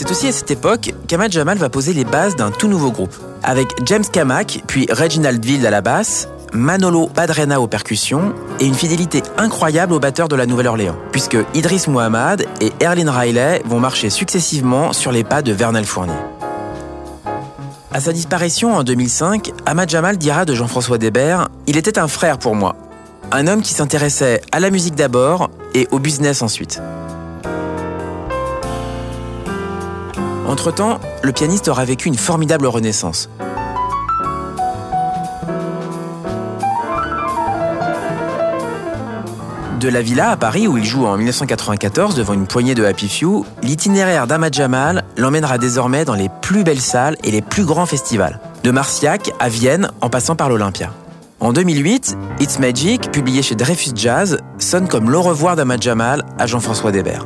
C'est 0.00 0.10
aussi 0.10 0.28
à 0.28 0.32
cette 0.32 0.50
époque 0.50 0.94
qu'Ahmad 1.08 1.30
Jamal 1.30 1.58
va 1.58 1.68
poser 1.68 1.92
les 1.92 2.06
bases 2.06 2.34
d'un 2.34 2.50
tout 2.50 2.68
nouveau 2.68 2.90
groupe, 2.90 3.14
avec 3.42 3.68
James 3.84 4.06
Kamak, 4.10 4.62
puis 4.66 4.86
Reginald 4.90 5.44
Ville 5.44 5.66
à 5.66 5.70
la 5.70 5.82
basse, 5.82 6.26
Manolo 6.54 7.06
Padrena 7.06 7.60
aux 7.60 7.66
percussions 7.66 8.32
et 8.60 8.64
une 8.64 8.72
fidélité 8.72 9.22
incroyable 9.36 9.92
au 9.92 10.00
batteur 10.00 10.28
de 10.28 10.36
la 10.36 10.46
Nouvelle-Orléans, 10.46 10.96
puisque 11.12 11.36
Idris 11.52 11.84
Muhammad 11.88 12.46
et 12.62 12.72
Erlin 12.80 13.12
Riley 13.12 13.60
vont 13.66 13.78
marcher 13.78 14.08
successivement 14.08 14.94
sur 14.94 15.12
les 15.12 15.22
pas 15.22 15.42
de 15.42 15.52
Vernel 15.52 15.84
Fournier. 15.84 16.14
À 17.92 18.00
sa 18.00 18.14
disparition 18.14 18.74
en 18.74 18.84
2005, 18.84 19.52
Ahmad 19.66 19.90
Jamal 19.90 20.16
dira 20.16 20.46
de 20.46 20.54
Jean-François 20.54 20.96
Débert 20.96 21.50
Il 21.66 21.76
était 21.76 21.98
un 21.98 22.08
frère 22.08 22.38
pour 22.38 22.54
moi. 22.54 22.74
Un 23.32 23.46
homme 23.46 23.60
qui 23.60 23.74
s'intéressait 23.74 24.40
à 24.50 24.60
la 24.60 24.70
musique 24.70 24.94
d'abord 24.94 25.50
et 25.74 25.88
au 25.90 25.98
business 25.98 26.40
ensuite. 26.40 26.80
Entre-temps, 30.50 30.98
le 31.22 31.30
pianiste 31.30 31.68
aura 31.68 31.84
vécu 31.84 32.08
une 32.08 32.16
formidable 32.16 32.66
renaissance. 32.66 33.30
De 39.78 39.88
la 39.88 40.02
villa 40.02 40.30
à 40.30 40.36
Paris 40.36 40.66
où 40.66 40.76
il 40.76 40.84
joue 40.84 41.06
en 41.06 41.16
1994 41.16 42.16
devant 42.16 42.32
une 42.32 42.48
poignée 42.48 42.74
de 42.74 42.84
Happy 42.84 43.08
Few, 43.08 43.46
l'itinéraire 43.62 44.26
d'Ahmad 44.26 44.52
Jamal 44.52 45.04
l'emmènera 45.16 45.56
désormais 45.56 46.04
dans 46.04 46.16
les 46.16 46.28
plus 46.42 46.64
belles 46.64 46.80
salles 46.80 47.16
et 47.22 47.30
les 47.30 47.42
plus 47.42 47.64
grands 47.64 47.86
festivals, 47.86 48.40
de 48.64 48.72
Marciac 48.72 49.30
à 49.38 49.48
Vienne 49.48 49.92
en 50.00 50.10
passant 50.10 50.34
par 50.34 50.48
l'Olympia. 50.48 50.92
En 51.38 51.52
2008, 51.52 52.18
It's 52.40 52.58
Magic, 52.58 53.12
publié 53.12 53.42
chez 53.42 53.54
Dreyfus 53.54 53.92
Jazz, 53.94 54.38
sonne 54.58 54.88
comme 54.88 55.10
l'au 55.10 55.22
revoir 55.22 55.54
d'Ahmad 55.54 55.80
Jamal 55.80 56.24
à 56.40 56.48
Jean-François 56.48 56.90
Débert. 56.90 57.24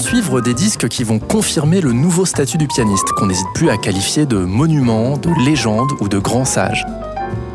Suivre 0.00 0.40
des 0.40 0.54
disques 0.54 0.88
qui 0.88 1.04
vont 1.04 1.18
confirmer 1.18 1.80
le 1.80 1.92
nouveau 1.92 2.24
statut 2.24 2.58
du 2.58 2.66
pianiste, 2.66 3.08
qu'on 3.16 3.26
n'hésite 3.26 3.46
plus 3.54 3.70
à 3.70 3.76
qualifier 3.76 4.26
de 4.26 4.38
monument, 4.38 5.16
de 5.16 5.30
légende 5.44 5.92
ou 6.00 6.08
de 6.08 6.18
grand 6.18 6.44
sage. 6.44 6.84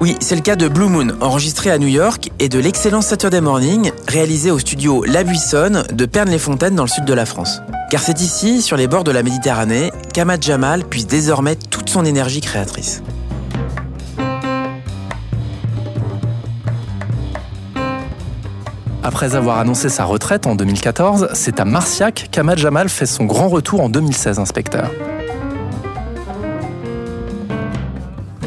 Oui, 0.01 0.15
c'est 0.19 0.35
le 0.35 0.41
cas 0.41 0.55
de 0.55 0.67
Blue 0.67 0.87
Moon, 0.87 1.09
enregistré 1.21 1.71
à 1.71 1.77
New 1.77 1.87
York, 1.87 2.31
et 2.39 2.49
de 2.49 2.59
l'excellent 2.59 3.01
Saturday 3.01 3.41
Morning, 3.41 3.91
réalisé 4.07 4.51
au 4.51 4.59
studio 4.59 5.03
La 5.05 5.23
Buissonne 5.23 5.83
de 5.91 6.05
Pernes-les-Fontaines 6.05 6.75
dans 6.75 6.83
le 6.83 6.89
sud 6.89 7.05
de 7.05 7.13
la 7.13 7.25
France. 7.25 7.61
Car 7.89 8.01
c'est 8.01 8.21
ici, 8.21 8.61
sur 8.61 8.77
les 8.77 8.87
bords 8.87 9.03
de 9.03 9.11
la 9.11 9.23
Méditerranée, 9.23 9.91
qu'Ahmad 10.13 10.43
Jamal 10.43 10.83
puise 10.83 11.07
désormais 11.07 11.55
toute 11.55 11.89
son 11.89 12.05
énergie 12.05 12.41
créatrice. 12.41 13.01
Après 19.05 19.35
avoir 19.35 19.59
annoncé 19.59 19.87
sa 19.89 20.03
retraite 20.03 20.47
en 20.47 20.55
2014, 20.55 21.27
c'est 21.33 21.59
à 21.59 21.65
Marciac 21.65 22.27
qu'Ahmad 22.31 22.57
Jamal 22.57 22.89
fait 22.89 23.05
son 23.05 23.25
grand 23.25 23.49
retour 23.49 23.81
en 23.81 23.87
2016, 23.87 24.39
inspecteur. 24.39 24.89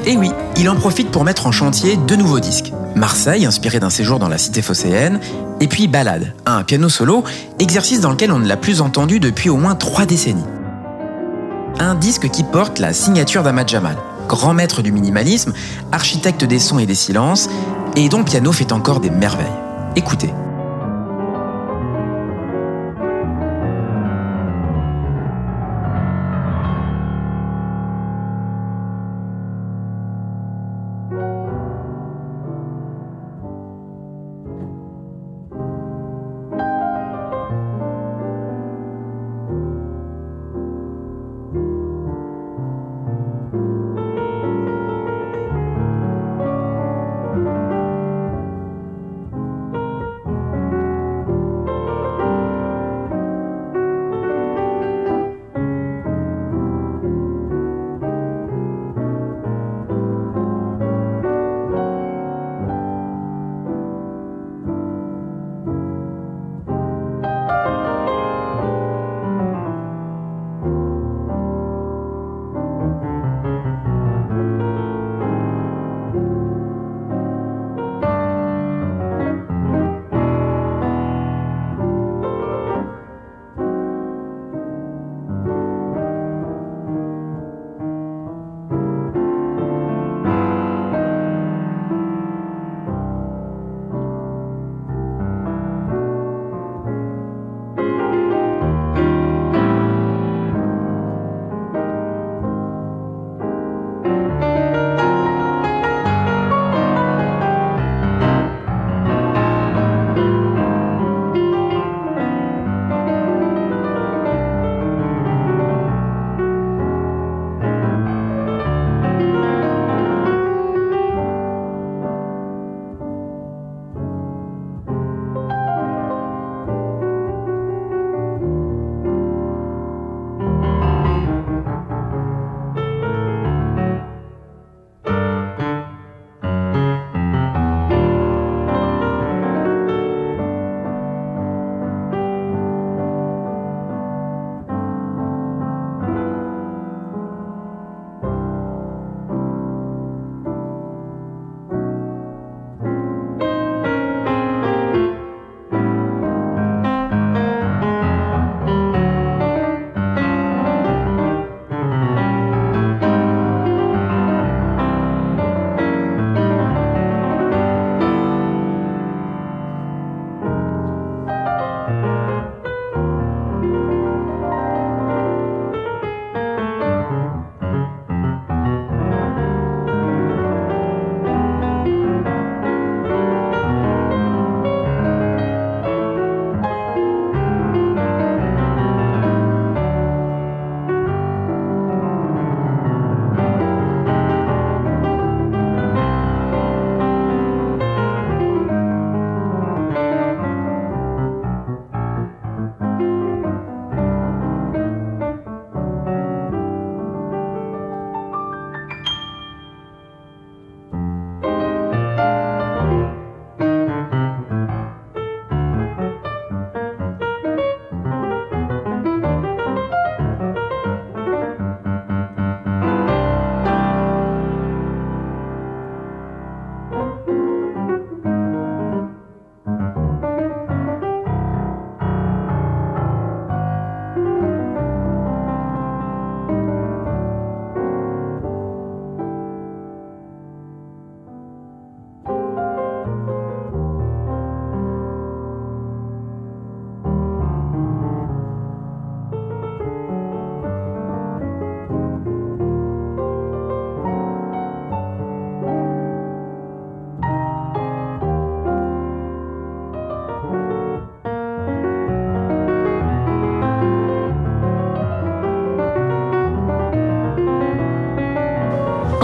Et 0.04 0.16
oui, 0.16 0.32
il 0.56 0.68
en 0.68 0.74
profite 0.74 1.12
pour 1.12 1.22
mettre 1.22 1.46
en 1.46 1.52
chantier 1.52 1.96
deux 1.96 2.16
nouveaux 2.16 2.40
disques. 2.40 2.72
Marseille, 2.96 3.46
inspiré 3.46 3.78
d'un 3.78 3.88
séjour 3.88 4.18
dans 4.18 4.28
la 4.28 4.36
cité 4.36 4.60
phocéenne, 4.60 5.20
et 5.60 5.68
puis 5.68 5.86
Ballade, 5.86 6.34
un 6.44 6.64
piano 6.64 6.88
solo, 6.88 7.22
exercice 7.60 8.00
dans 8.00 8.10
lequel 8.10 8.32
on 8.32 8.40
ne 8.40 8.48
l'a 8.48 8.56
plus 8.56 8.80
entendu 8.80 9.20
depuis 9.20 9.50
au 9.50 9.56
moins 9.56 9.76
trois 9.76 10.06
décennies. 10.06 10.42
Un 11.78 11.94
disque 11.94 12.30
qui 12.30 12.42
porte 12.42 12.80
la 12.80 12.92
signature 12.92 13.44
d'Ahmad 13.44 13.68
Jamal, 13.68 13.96
grand 14.26 14.54
maître 14.54 14.82
du 14.82 14.90
minimalisme, 14.90 15.52
architecte 15.92 16.42
des 16.42 16.58
sons 16.58 16.80
et 16.80 16.86
des 16.86 16.96
silences, 16.96 17.48
et 17.94 18.08
dont 18.08 18.24
piano 18.24 18.50
fait 18.50 18.72
encore 18.72 18.98
des 18.98 19.10
merveilles. 19.10 19.46
Écoutez. 19.94 20.32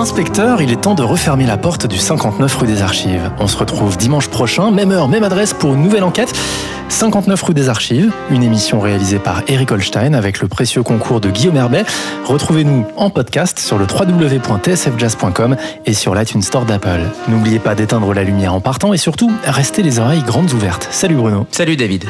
Inspecteur, 0.05 0.61
il 0.61 0.71
est 0.71 0.83
temps 0.83 0.95
de 0.95 1.03
refermer 1.03 1.47
la 1.47 1.57
porte 1.57 1.87
du 1.87 1.97
59 1.97 2.55
rue 2.57 2.67
des 2.67 2.83
Archives. 2.83 3.31
On 3.39 3.47
se 3.47 3.57
retrouve 3.57 3.97
dimanche 3.97 4.29
prochain, 4.29 4.71
même 4.71 4.93
heure, 4.93 5.09
même 5.09 5.25
adresse 5.25 5.55
pour 5.55 5.73
une 5.73 5.83
nouvelle 5.83 6.05
enquête. 6.05 6.31
59 6.91 7.41
rue 7.41 7.55
des 7.55 7.71
Archives, 7.71 8.13
une 8.31 8.43
émission 8.43 8.81
réalisée 8.81 9.19
par 9.19 9.43
Eric 9.49 9.73
Holstein 9.73 10.13
avec 10.13 10.43
le 10.43 10.49
précieux 10.49 10.83
concours 10.83 11.23
de 11.23 11.31
Guillaume 11.31 11.57
Herbet. 11.57 11.87
Retrouvez-nous 12.27 12.85
en 12.99 13.09
podcast 13.09 13.59
sur 13.59 13.79
le 13.79 13.87
www.tsfjazz.com 13.87 15.57
et 15.87 15.95
sur 15.95 16.15
l'iTunes 16.15 16.43
Store 16.43 16.67
d'Apple. 16.67 17.01
N'oubliez 17.29 17.59
pas 17.59 17.75
d'éteindre 17.75 18.13
la 18.13 18.25
lumière 18.25 18.53
en 18.53 18.61
partant 18.61 18.93
et 18.93 18.99
surtout, 18.99 19.33
restez 19.47 19.83
les 19.83 20.01
oreilles 20.01 20.23
grandes 20.23 20.53
ouvertes. 20.53 20.87
Salut 20.91 21.15
Bruno. 21.15 21.47
Salut 21.51 21.77
David. 21.77 22.05